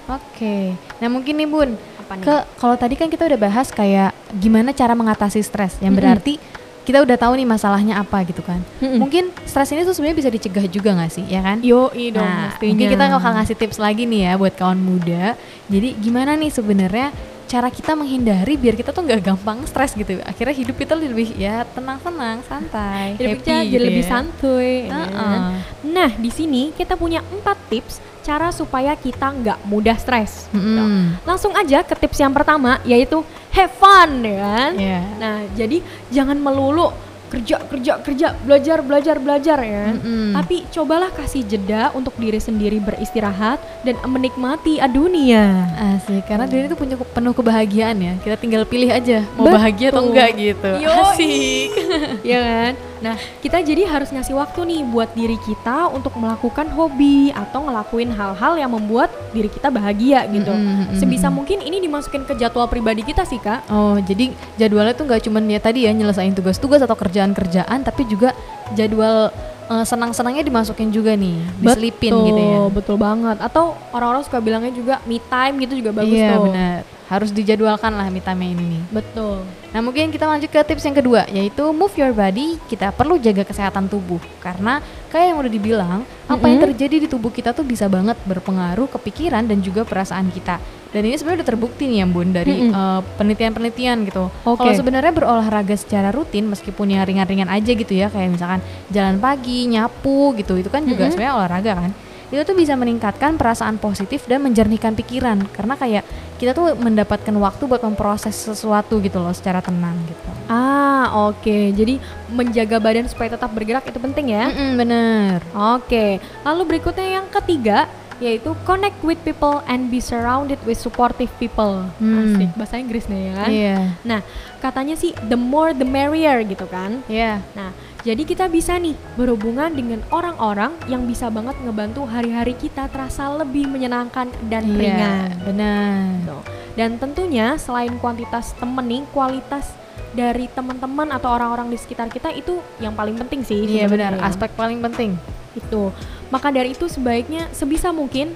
Oke. 0.07 0.79
Nah 1.03 1.09
mungkin 1.11 1.35
nih 1.35 1.49
Bun, 1.51 1.71
apa 1.75 2.13
nih 2.15 2.23
ke 2.23 2.35
kalau 2.55 2.79
tadi 2.79 2.95
kan 2.95 3.11
kita 3.11 3.27
udah 3.27 3.41
bahas 3.41 3.75
kayak 3.75 4.15
gimana 4.39 4.71
cara 4.71 4.95
mengatasi 4.95 5.43
stres, 5.43 5.75
yang 5.83 5.91
Mm-mm. 5.91 5.99
berarti 5.99 6.39
kita 6.81 6.99
udah 7.01 7.15
tahu 7.15 7.33
nih 7.35 7.45
masalahnya 7.45 7.95
apa 7.97 8.25
gitu 8.25 8.41
kan. 8.41 8.59
Mm-mm. 8.79 8.99
Mungkin 8.99 9.29
stres 9.45 9.71
ini 9.71 9.83
tuh 9.83 9.93
sebenarnya 9.93 10.19
bisa 10.19 10.31
dicegah 10.31 10.65
juga 10.65 10.91
nggak 10.93 11.13
sih, 11.13 11.25
ya 11.25 11.41
kan? 11.41 11.61
yo 11.61 11.87
dong 11.91 12.21
Nah, 12.21 12.51
pastinya. 12.51 12.71
mungkin 12.73 12.87
kita 12.89 13.05
bakal 13.11 13.33
ngasih 13.37 13.57
tips 13.57 13.77
lagi 13.77 14.03
nih 14.05 14.21
ya 14.23 14.33
buat 14.35 14.55
kawan 14.55 14.79
muda. 14.79 15.37
Jadi 15.67 15.89
gimana 15.97 16.35
nih 16.35 16.49
sebenarnya 16.49 17.09
cara 17.47 17.67
kita 17.67 17.93
menghindari 17.93 18.55
biar 18.55 18.75
kita 18.75 18.91
tuh 18.91 19.03
nggak 19.03 19.21
gampang 19.21 19.63
stres 19.65 19.93
gitu. 19.93 20.23
Akhirnya 20.23 20.55
hidup 20.55 20.77
kita 20.77 20.95
lebih 20.95 21.35
ya 21.35 21.67
tenang-tenang, 21.69 22.41
santai, 22.45 23.15
Hidupnya 23.15 23.37
happy 23.59 23.67
jadi 23.67 23.75
gitu 23.75 23.85
lebih 23.85 24.05
ya. 24.05 24.09
santuy. 24.09 24.73
Heeh. 24.87 25.39
nah 25.85 26.11
di 26.11 26.31
sini 26.31 26.71
kita 26.71 26.95
punya 26.95 27.21
empat 27.25 27.59
tips 27.67 27.99
cara 28.21 28.49
supaya 28.51 28.95
kita 28.95 29.27
nggak 29.27 29.59
mudah 29.65 29.97
stres. 29.97 30.47
gitu. 30.49 30.63
Mm-mm. 30.63 31.19
Langsung 31.25 31.51
aja 31.53 31.83
ke 31.83 31.95
tips 31.95 32.19
yang 32.19 32.31
pertama 32.31 32.79
yaitu 32.85 33.21
have 33.55 33.73
fun 33.77 34.23
ya 34.23 34.37
kan. 34.39 34.73
Iya. 34.79 35.01
Nah, 35.19 35.37
jadi 35.59 35.83
jangan 36.11 36.39
melulu 36.39 36.91
kerja 37.31 37.63
kerja 37.71 38.03
kerja 38.03 38.35
belajar 38.43 38.83
belajar 38.83 39.17
belajar 39.23 39.59
ya. 39.63 39.95
Mm-mm. 39.95 40.35
Tapi 40.35 40.67
cobalah 40.75 41.15
kasih 41.15 41.47
jeda 41.47 41.95
untuk 41.95 42.19
diri 42.19 42.43
sendiri 42.43 42.83
beristirahat 42.83 43.63
dan 43.87 43.95
menikmati 44.03 44.83
dunia. 44.91 45.71
Asik, 45.79 46.27
karena 46.27 46.51
dunia 46.51 46.67
itu 46.67 46.75
punya 46.75 46.99
penuh 46.99 47.31
kebahagiaan 47.31 47.97
ya. 48.03 48.15
Kita 48.19 48.35
tinggal 48.35 48.67
pilih 48.67 48.91
aja 48.91 49.23
mau 49.39 49.47
Betul. 49.47 49.57
bahagia 49.63 49.89
atau 49.95 50.03
enggak 50.11 50.31
gitu. 50.35 50.71
Yoi. 50.83 50.91
Asik. 50.91 51.71
ya 52.33 52.39
kan? 52.41 52.73
Nah, 53.01 53.17
kita 53.41 53.65
jadi 53.65 53.89
harus 53.89 54.13
ngasih 54.13 54.37
waktu 54.37 54.61
nih 54.69 54.81
buat 54.85 55.11
diri 55.17 55.41
kita 55.41 55.89
untuk 55.89 56.13
melakukan 56.21 56.69
hobi 56.77 57.33
atau 57.33 57.65
ngelakuin 57.65 58.13
hal-hal 58.13 58.61
yang 58.61 58.71
membuat 58.71 59.09
diri 59.33 59.49
kita 59.49 59.73
bahagia 59.73 60.29
gitu. 60.29 60.53
Mm-mm, 60.53 60.93
mm-mm, 60.93 60.99
Sebisa 61.01 61.33
mungkin 61.33 61.65
ini 61.65 61.81
dimasukin 61.81 62.29
ke 62.29 62.37
jadwal 62.37 62.69
pribadi 62.69 63.01
kita 63.01 63.25
sih, 63.25 63.41
Kak. 63.41 63.73
Oh, 63.73 63.97
jadi 63.99 64.37
jadwalnya 64.61 64.93
tuh 64.93 65.09
nggak 65.09 65.23
cuman 65.27 65.49
ya 65.49 65.61
tadi 65.61 65.89
ya 65.89 65.93
nyelesain 65.97 66.37
tugas-tugas 66.37 66.85
atau 66.85 66.97
kerjaan-kerjaan, 66.97 67.81
tapi 67.81 68.05
juga 68.05 68.37
jadwal 68.77 69.33
eh, 69.73 69.85
senang-senangnya 69.89 70.45
dimasukin 70.45 70.93
juga 70.93 71.17
nih, 71.17 71.41
diselipin 71.57 72.13
Betul, 72.13 72.27
gitu 72.29 72.43
ya. 72.43 72.59
Betul 72.69 72.97
banget. 73.01 73.37
Atau 73.41 73.81
orang-orang 73.97 74.23
suka 74.29 74.39
bilangnya 74.45 74.77
juga 74.77 75.01
me 75.09 75.17
time 75.17 75.55
gitu 75.65 75.81
juga 75.81 75.91
bagus 75.97 76.21
iya, 76.21 76.37
tuh. 76.37 76.53
benar. 76.53 77.00
Harus 77.11 77.35
dijadwalkan 77.35 77.91
lah 77.91 78.07
me 78.07 78.23
time 78.23 78.55
ini. 78.55 78.79
Betul. 78.95 79.43
Nah 79.75 79.83
mungkin 79.83 80.15
kita 80.15 80.31
lanjut 80.31 80.47
ke 80.47 80.63
tips 80.63 80.87
yang 80.87 80.95
kedua 80.95 81.27
yaitu 81.27 81.75
move 81.75 81.91
your 81.99 82.15
body. 82.15 82.55
Kita 82.71 82.95
perlu 82.95 83.19
jaga 83.19 83.43
kesehatan 83.43 83.91
tubuh 83.91 84.23
karena 84.39 84.79
kayak 85.11 85.35
yang 85.35 85.39
udah 85.43 85.51
dibilang 85.51 85.99
apa 86.31 86.45
yang 86.47 86.63
Mm-mm. 86.63 86.71
terjadi 86.71 86.97
di 87.03 87.09
tubuh 87.11 87.35
kita 87.35 87.51
tuh 87.51 87.67
bisa 87.67 87.91
banget 87.91 88.15
berpengaruh 88.23 88.87
ke 88.95 88.99
pikiran 89.11 89.43
dan 89.43 89.59
juga 89.59 89.83
perasaan 89.83 90.31
kita. 90.31 90.63
Dan 90.95 91.07
ini 91.07 91.19
sebenarnya 91.19 91.43
udah 91.43 91.51
terbukti 91.51 91.91
nih 91.91 91.99
ya 92.03 92.07
bun 92.07 92.31
dari 92.31 92.71
Mm-mm. 92.71 92.79
eh, 92.79 93.01
penelitian-penelitian 93.19 94.07
gitu. 94.07 94.31
Oke. 94.47 94.63
Kalau 94.63 94.73
sebenarnya 94.79 95.11
berolahraga 95.11 95.75
secara 95.75 96.15
rutin 96.15 96.47
meskipun 96.47 96.95
yang 96.95 97.03
ringan-ringan 97.03 97.51
aja 97.51 97.75
gitu 97.75 97.91
ya 97.91 98.07
kayak 98.07 98.31
misalkan 98.39 98.63
jalan 98.95 99.19
pagi, 99.19 99.67
nyapu 99.67 100.31
gitu 100.39 100.63
itu 100.63 100.71
kan 100.71 100.87
juga 100.87 101.11
Mm-mm. 101.11 101.15
sebenarnya 101.15 101.35
olahraga 101.35 101.73
kan. 101.75 101.91
Itu 102.31 102.47
tuh 102.47 102.55
bisa 102.55 102.79
meningkatkan 102.79 103.35
perasaan 103.35 103.77
positif 103.83 104.25
dan 104.31 104.47
menjernihkan 104.47 104.95
pikiran 104.95 105.43
karena 105.51 105.75
kayak 105.75 106.05
kita 106.39 106.55
tuh 106.55 106.73
mendapatkan 106.79 107.35
waktu 107.37 107.63
buat 107.67 107.83
memproses 107.83 108.33
sesuatu 108.33 109.03
gitu 109.03 109.19
loh 109.19 109.35
secara 109.35 109.59
tenang 109.61 109.99
gitu. 110.07 110.31
Ah, 110.47 111.29
oke. 111.29 111.75
Jadi 111.75 111.99
menjaga 112.31 112.79
badan 112.79 113.11
supaya 113.11 113.35
tetap 113.35 113.51
bergerak 113.51 113.85
itu 113.85 113.99
penting 113.99 114.33
ya. 114.33 114.47
Mm-mm, 114.49 114.71
bener. 114.79 115.43
Oke, 115.53 116.23
lalu 116.47 116.63
berikutnya 116.65 117.21
yang 117.21 117.27
ketiga 117.29 117.91
yaitu 118.21 118.53
connect 118.69 119.01
with 119.01 119.17
people 119.25 119.65
and 119.65 119.89
be 119.89 119.99
surrounded 119.99 120.61
with 120.69 120.77
supportive 120.77 121.33
people. 121.41 121.89
Hmm. 121.97 122.37
Asik, 122.37 122.53
bahasa 122.55 122.77
Inggris 122.77 123.09
nih 123.09 123.21
ya 123.21 123.33
kan. 123.35 123.49
Iya. 123.51 123.79
Nah, 124.05 124.21
katanya 124.61 124.95
sih 124.95 125.17
the 125.27 125.41
more 125.41 125.73
the 125.73 125.89
merrier 125.89 126.45
gitu 126.45 126.69
kan. 126.69 127.01
Iya. 127.09 127.41
Nah, 127.57 127.73
jadi 128.05 128.23
kita 128.25 128.53
bisa 128.53 128.77
nih 128.77 128.93
berhubungan 129.17 129.73
dengan 129.73 130.05
orang-orang 130.13 130.77
yang 130.87 131.09
bisa 131.09 131.33
banget 131.33 131.57
ngebantu 131.65 132.05
hari-hari 132.05 132.53
kita 132.57 132.93
terasa 132.93 133.33
lebih 133.33 133.65
menyenangkan 133.67 134.29
dan 134.53 134.69
Iya, 134.69 134.77
ringan. 134.77 135.29
benar. 135.45 135.97
Gitu. 136.21 136.39
Dan 136.77 136.91
tentunya 137.01 137.57
selain 137.57 137.97
kuantitas 137.99 138.53
temen 138.57 138.85
nih, 138.85 139.03
kualitas 139.17 139.73
dari 140.11 140.51
teman-teman 140.51 141.09
atau 141.15 141.31
orang-orang 141.31 141.71
di 141.71 141.79
sekitar 141.79 142.11
kita 142.11 142.35
itu 142.35 142.59
yang 142.83 142.93
paling 142.93 143.15
penting 143.15 143.47
sih. 143.47 143.63
Iya 143.65 143.87
benar, 143.89 144.19
aspek 144.21 144.53
paling 144.55 144.83
penting. 144.85 145.17
itu 145.51 145.91
maka 146.31 146.49
dari 146.49 146.73
itu 146.73 146.87
sebaiknya 146.87 147.51
sebisa 147.51 147.91
mungkin 147.91 148.33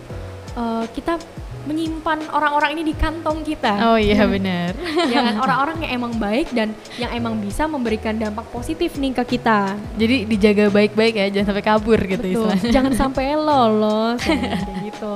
eh, 0.53 0.85
kita 0.91 1.17
menyimpan 1.65 2.29
orang-orang 2.29 2.77
ini 2.77 2.83
di 2.85 2.95
kantong 2.95 3.41
kita 3.41 3.73
Oh 3.89 3.97
iya 3.97 4.29
benar. 4.29 4.77
kan? 5.17 5.41
orang-orang 5.41 5.81
yang 5.81 5.93
emang 5.97 6.13
baik 6.15 6.53
dan 6.53 6.77
yang 7.01 7.09
emang 7.11 7.41
bisa 7.41 7.65
memberikan 7.65 8.13
dampak 8.15 8.45
positif 8.53 9.01
nih 9.01 9.17
ke 9.17 9.41
kita 9.41 9.73
Jadi 9.97 10.29
dijaga 10.29 10.69
baik-baik 10.69 11.17
ya, 11.17 11.27
jangan 11.33 11.47
sampai 11.49 11.65
kabur 11.65 11.97
gitu 11.97 12.21
Betul. 12.21 12.53
istilahnya. 12.53 12.69
jangan 12.77 12.93
sampai 12.93 13.25
lolos 13.35 14.21
gitu 14.87 15.15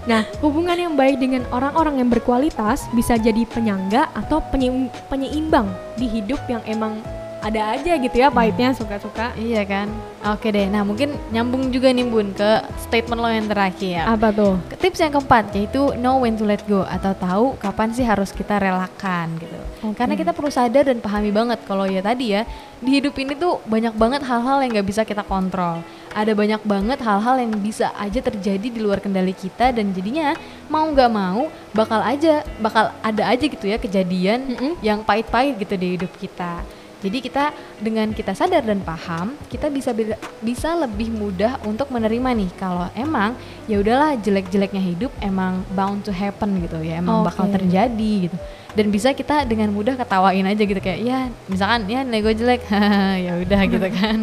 nah 0.00 0.24
hubungan 0.40 0.72
yang 0.80 0.94
baik 0.96 1.20
dengan 1.20 1.44
orang-orang 1.52 2.00
yang 2.00 2.08
berkualitas 2.08 2.88
bisa 2.96 3.20
jadi 3.20 3.44
penyangga 3.44 4.08
atau 4.16 4.40
penyeim- 4.48 4.88
penyeimbang 5.12 5.68
di 6.00 6.08
hidup 6.08 6.40
yang 6.48 6.64
emang 6.64 6.96
ada 7.40 7.72
aja 7.72 7.92
gitu 7.96 8.16
ya 8.20 8.28
pahitnya 8.28 8.76
suka-suka 8.76 9.32
Iya 9.40 9.64
kan? 9.64 9.88
Oke 10.36 10.52
deh. 10.52 10.68
Nah, 10.68 10.84
mungkin 10.84 11.16
nyambung 11.32 11.72
juga 11.72 11.88
nih 11.88 12.04
Bun 12.04 12.36
ke 12.36 12.60
statement 12.84 13.20
lo 13.20 13.28
yang 13.32 13.48
terakhir. 13.48 14.04
apa 14.04 14.28
tuh 14.28 14.60
Tips 14.76 15.00
yang 15.00 15.12
keempat 15.16 15.48
yaitu 15.56 15.96
know 15.96 16.20
when 16.20 16.36
to 16.36 16.44
let 16.44 16.60
go 16.68 16.84
atau 16.84 17.16
tahu 17.16 17.44
kapan 17.56 17.88
sih 17.96 18.04
harus 18.04 18.28
kita 18.32 18.60
relakan 18.60 19.32
gitu. 19.40 19.56
Oke. 19.80 19.96
Karena 19.96 20.12
kita 20.16 20.36
perlu 20.36 20.52
sadar 20.52 20.92
dan 20.92 21.00
pahami 21.00 21.32
banget 21.32 21.64
kalau 21.64 21.88
ya 21.88 22.04
tadi 22.04 22.36
ya 22.36 22.44
di 22.80 23.00
hidup 23.00 23.16
ini 23.16 23.32
tuh 23.36 23.60
banyak 23.64 23.96
banget 23.96 24.20
hal-hal 24.28 24.60
yang 24.60 24.76
nggak 24.76 24.88
bisa 24.88 25.02
kita 25.08 25.24
kontrol. 25.24 25.80
Ada 26.12 26.36
banyak 26.36 26.60
banget 26.66 26.98
hal-hal 27.00 27.40
yang 27.40 27.52
bisa 27.56 27.94
aja 27.96 28.20
terjadi 28.20 28.66
di 28.68 28.80
luar 28.82 29.00
kendali 29.00 29.32
kita 29.32 29.72
dan 29.72 29.94
jadinya 29.96 30.36
mau 30.68 30.84
nggak 30.84 31.08
mau 31.08 31.48
bakal 31.72 32.02
aja 32.02 32.44
bakal 32.60 32.92
ada 33.00 33.22
aja 33.30 33.44
gitu 33.46 33.64
ya 33.64 33.80
kejadian 33.80 34.52
Mm-mm. 34.52 34.72
yang 34.84 35.00
pahit-pahit 35.00 35.56
gitu 35.56 35.74
di 35.80 35.96
hidup 35.96 36.12
kita. 36.20 36.60
Jadi 37.00 37.18
kita 37.24 37.56
dengan 37.80 38.12
kita 38.12 38.36
sadar 38.36 38.60
dan 38.60 38.84
paham, 38.84 39.32
kita 39.48 39.72
bisa 39.72 39.96
bisa 40.44 40.76
lebih 40.76 41.08
mudah 41.08 41.56
untuk 41.64 41.88
menerima 41.88 42.36
nih 42.36 42.50
kalau 42.60 42.92
emang 42.92 43.32
ya 43.64 43.80
udahlah 43.80 44.20
jelek-jeleknya 44.20 44.84
hidup 44.84 45.12
emang 45.24 45.64
bound 45.72 46.04
to 46.04 46.12
happen 46.12 46.60
gitu 46.60 46.76
ya, 46.84 47.00
emang 47.00 47.24
bakal 47.24 47.48
Oke. 47.48 47.56
terjadi 47.56 48.12
gitu. 48.28 48.36
Dan 48.76 48.92
bisa 48.92 49.16
kita 49.16 49.48
dengan 49.48 49.72
mudah 49.72 49.96
ketawain 49.96 50.44
aja 50.44 50.62
gitu 50.62 50.78
kayak 50.78 51.00
ya 51.00 51.18
misalkan 51.48 51.88
ya 51.88 52.04
nego 52.04 52.30
jelek, 52.30 52.68
ya 53.26 53.32
udah 53.40 53.60
gitu 53.64 53.88
kan. 53.96 54.18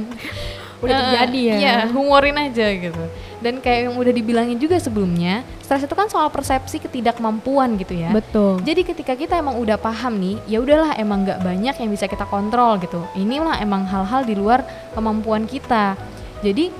udah 0.77 0.93
terjadi 1.09 1.39
ya 1.41 1.55
Iya, 1.57 1.75
humorin 1.89 2.37
aja 2.37 2.69
gitu. 2.77 3.03
Dan 3.37 3.61
kayak 3.61 3.91
yang 3.91 3.95
udah 4.01 4.13
dibilangin 4.13 4.57
juga 4.57 4.81
sebelumnya, 4.81 5.45
stres 5.61 5.85
itu 5.85 5.93
kan 5.93 6.09
soal 6.09 6.33
persepsi 6.33 6.81
ketidakmampuan 6.81 7.77
gitu 7.77 7.93
ya. 7.93 8.09
betul 8.09 8.57
Jadi 8.65 8.81
ketika 8.81 9.13
kita 9.13 9.37
emang 9.37 9.61
udah 9.61 9.77
paham 9.77 10.17
nih, 10.17 10.41
ya 10.49 10.57
udahlah 10.57 10.97
emang 10.97 11.21
nggak 11.21 11.45
banyak 11.45 11.75
yang 11.77 11.89
bisa 11.93 12.09
kita 12.09 12.25
kontrol 12.25 12.81
gitu. 12.81 13.05
Inilah 13.13 13.61
emang 13.61 13.85
hal-hal 13.85 14.25
di 14.25 14.33
luar 14.33 14.65
kemampuan 14.97 15.45
kita. 15.45 15.93
Jadi 16.41 16.73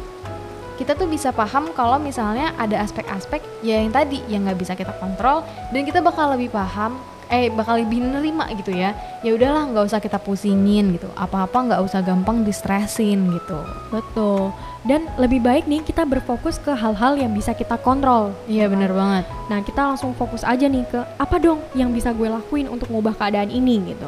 kita 0.78 0.94
tuh 0.94 1.10
bisa 1.10 1.34
paham 1.34 1.74
kalau 1.74 1.98
misalnya 1.98 2.54
ada 2.54 2.86
aspek-aspek 2.86 3.42
ya 3.66 3.82
yang 3.82 3.90
tadi 3.90 4.22
yang 4.30 4.46
nggak 4.46 4.62
bisa 4.62 4.78
kita 4.78 4.94
kontrol 5.02 5.42
dan 5.74 5.82
kita 5.82 6.06
bakal 6.06 6.30
lebih 6.38 6.54
paham 6.54 7.02
eh 7.28 7.48
bakal 7.50 7.76
lebih 7.78 8.00
nerima 8.00 8.48
gitu 8.52 8.72
ya 8.72 8.92
ya 9.20 9.32
udahlah 9.32 9.68
nggak 9.68 9.86
usah 9.86 10.00
kita 10.00 10.16
pusingin 10.18 10.92
gitu 10.92 11.08
apa-apa 11.14 11.58
nggak 11.68 11.82
usah 11.82 12.00
gampang 12.00 12.42
distresin 12.42 13.32
gitu 13.32 13.60
Betul. 13.88 14.52
Dan 14.84 15.04
lebih 15.18 15.44
baik 15.44 15.68
nih 15.68 15.84
kita 15.84 16.04
berfokus 16.04 16.56
ke 16.58 16.72
hal-hal 16.72 17.16
yang 17.16 17.28
bisa 17.30 17.52
kita 17.52 17.76
kontrol. 17.76 18.32
iya 18.48 18.66
bener 18.66 18.88
banget 18.90 19.28
Nah, 19.48 19.60
kita 19.60 19.84
langsung 19.86 20.12
fokus 20.14 20.44
aja 20.44 20.64
nih 20.64 20.84
ke 20.86 21.00
apa 21.18 21.36
dong 21.38 21.60
yang 21.74 21.92
bisa 21.92 22.12
gue 22.12 22.24
lakuin 22.24 22.68
untuk 22.68 22.88
ngubah 22.88 23.12
keadaan 23.14 23.48
ini 23.50 23.84
gitu. 23.86 24.08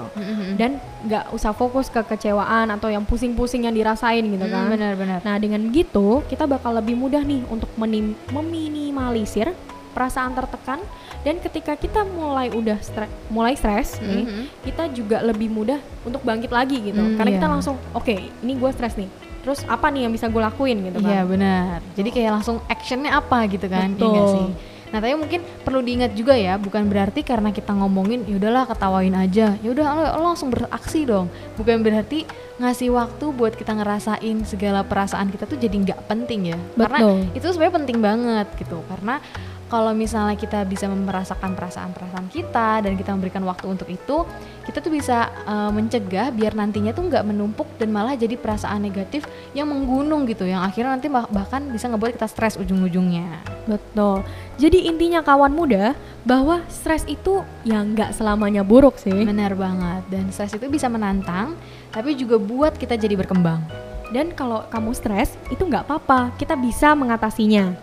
Dan 0.56 0.80
nggak 1.02 1.32
usah 1.32 1.52
fokus 1.52 1.88
ke 1.88 2.00
kecewaan 2.02 2.68
atau 2.70 2.88
yang 2.88 3.04
pusing-pusing 3.04 3.64
yang 3.64 3.74
dirasain 3.74 4.20
gitu 4.22 4.40
Mm, 4.42 4.54
kan. 4.54 4.64
benar-benar 4.70 5.20
Nah, 5.22 5.36
dengan 5.36 5.60
begitu 5.62 6.24
kita 6.28 6.44
bakal 6.44 6.72
lebih 6.74 6.96
mudah 6.96 7.24
nih 7.24 7.44
untuk 7.46 7.68
menim- 7.76 8.16
meminimalisir 8.30 9.52
perasaan 9.90 10.32
tertekan 10.32 10.80
dan 11.20 11.36
ketika 11.38 11.76
kita 11.76 12.02
mulai 12.06 12.48
udah 12.48 12.80
stre- 12.80 13.12
mulai 13.28 13.54
stres 13.54 14.00
nih, 14.00 14.24
Mhm. 14.24 14.44
kita 14.64 14.84
juga 14.90 15.20
lebih 15.20 15.48
mudah 15.48 15.78
untuk 16.02 16.24
bangkit 16.24 16.50
lagi 16.50 16.80
gitu. 16.80 16.98
Hmm, 16.98 17.16
Karena 17.16 17.32
iya. 17.32 17.38
kita 17.38 17.48
langsung 17.48 17.76
oke, 17.92 18.16
ini 18.16 18.54
gue 18.56 18.70
stres 18.72 18.96
nih. 18.96 19.10
Terus 19.40 19.64
apa 19.66 19.88
nih 19.88 20.08
yang 20.08 20.14
bisa 20.14 20.28
gue 20.28 20.40
lakuin 20.40 20.80
gitu 20.84 21.00
kan? 21.00 21.12
Iya 21.12 21.22
benar. 21.24 21.80
Jadi 21.94 22.10
kayak 22.10 22.32
langsung 22.40 22.60
actionnya 22.66 23.16
apa 23.16 23.48
gitu 23.48 23.68
kan? 23.68 23.96
Iya 23.96 24.00
Betul. 24.00 24.28
sih. 24.32 24.48
Nah 24.90 24.98
tapi 24.98 25.14
mungkin 25.14 25.46
perlu 25.62 25.80
diingat 25.80 26.18
juga 26.18 26.34
ya, 26.34 26.58
bukan 26.58 26.90
berarti 26.90 27.22
karena 27.22 27.54
kita 27.54 27.78
ngomongin 27.78 28.26
ya 28.26 28.42
udahlah 28.42 28.66
ketawain 28.66 29.14
aja, 29.14 29.54
ya 29.62 29.70
udah 29.70 29.86
lo, 29.86 30.02
lo 30.18 30.34
langsung 30.34 30.50
beraksi 30.50 31.06
dong. 31.06 31.30
Bukan 31.56 31.86
berarti 31.86 32.26
ngasih 32.58 32.90
waktu 32.90 33.26
buat 33.30 33.54
kita 33.54 33.78
ngerasain 33.78 34.44
segala 34.44 34.82
perasaan 34.82 35.30
kita 35.30 35.46
tuh 35.46 35.56
jadi 35.56 35.78
nggak 35.78 36.10
penting 36.10 36.52
ya. 36.52 36.60
Karena 36.74 37.00
Betul. 37.06 37.18
itu 37.38 37.46
sebenarnya 37.54 37.76
penting 37.80 37.98
banget 38.02 38.48
gitu. 38.58 38.82
Karena 38.90 39.22
kalau 39.70 39.94
misalnya 39.94 40.34
kita 40.34 40.66
bisa 40.66 40.90
merasakan 40.90 41.54
perasaan-perasaan 41.54 42.28
kita 42.34 42.82
dan 42.82 42.98
kita 42.98 43.14
memberikan 43.14 43.46
waktu 43.46 43.70
untuk 43.70 43.86
itu, 43.86 44.26
kita 44.66 44.82
tuh 44.82 44.90
bisa 44.90 45.30
eh, 45.46 45.72
mencegah 45.72 46.34
biar 46.34 46.58
nantinya 46.58 46.92
tuh 46.92 47.06
nggak 47.06 47.24
menumpuk 47.24 47.70
dan 47.78 47.94
malah 47.94 48.18
jadi 48.18 48.34
perasaan 48.36 48.82
negatif 48.82 49.30
yang 49.54 49.70
menggunung 49.70 50.26
gitu, 50.26 50.50
yang 50.50 50.66
akhirnya 50.66 50.98
nanti 50.98 51.08
bah- 51.08 51.30
bahkan 51.30 51.70
bisa 51.70 51.86
ngebuat 51.86 52.18
kita 52.18 52.28
stres 52.28 52.58
ujung-ujungnya. 52.58 53.46
Betul. 53.70 54.26
Jadi 54.58 54.90
intinya 54.90 55.22
kawan 55.22 55.54
muda 55.54 55.94
bahwa 56.26 56.66
stres 56.68 57.06
itu 57.06 57.46
ya 57.62 57.86
nggak 57.86 58.18
selamanya 58.18 58.66
buruk 58.66 58.98
sih. 58.98 59.14
Benar 59.14 59.54
banget. 59.54 60.02
Dan 60.10 60.34
stres 60.34 60.58
itu 60.58 60.66
bisa 60.66 60.90
menantang, 60.90 61.54
tapi 61.94 62.18
juga 62.18 62.42
buat 62.42 62.74
kita 62.74 62.98
jadi 62.98 63.14
berkembang. 63.14 63.62
Dan 64.10 64.34
kalau 64.34 64.66
kamu 64.74 64.98
stres 64.98 65.38
itu 65.54 65.62
nggak 65.62 65.86
apa-apa, 65.86 66.34
kita 66.42 66.58
bisa 66.58 66.98
mengatasinya. 66.98 67.78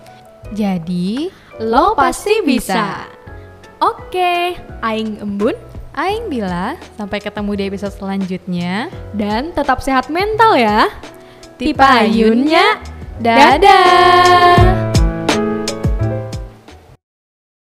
Jadi, 0.51 1.31
lo 1.61 1.97
pasti 1.97 2.45
bisa. 2.45 3.09
Oke, 3.81 4.57
aing 4.81 5.21
embun 5.21 5.57
Aing 5.97 6.29
Bila, 6.29 6.77
sampai 7.01 7.25
ketemu 7.25 7.57
di 7.57 7.63
episode 7.73 7.97
selanjutnya. 7.97 8.93
dan 9.17 9.57
tetap 9.57 9.81
sehat 9.81 10.13
mental 10.13 10.53
ya. 10.53 10.93
Tipa 11.57 12.05
Ayunnya, 12.05 12.85
dadah. 13.17 14.96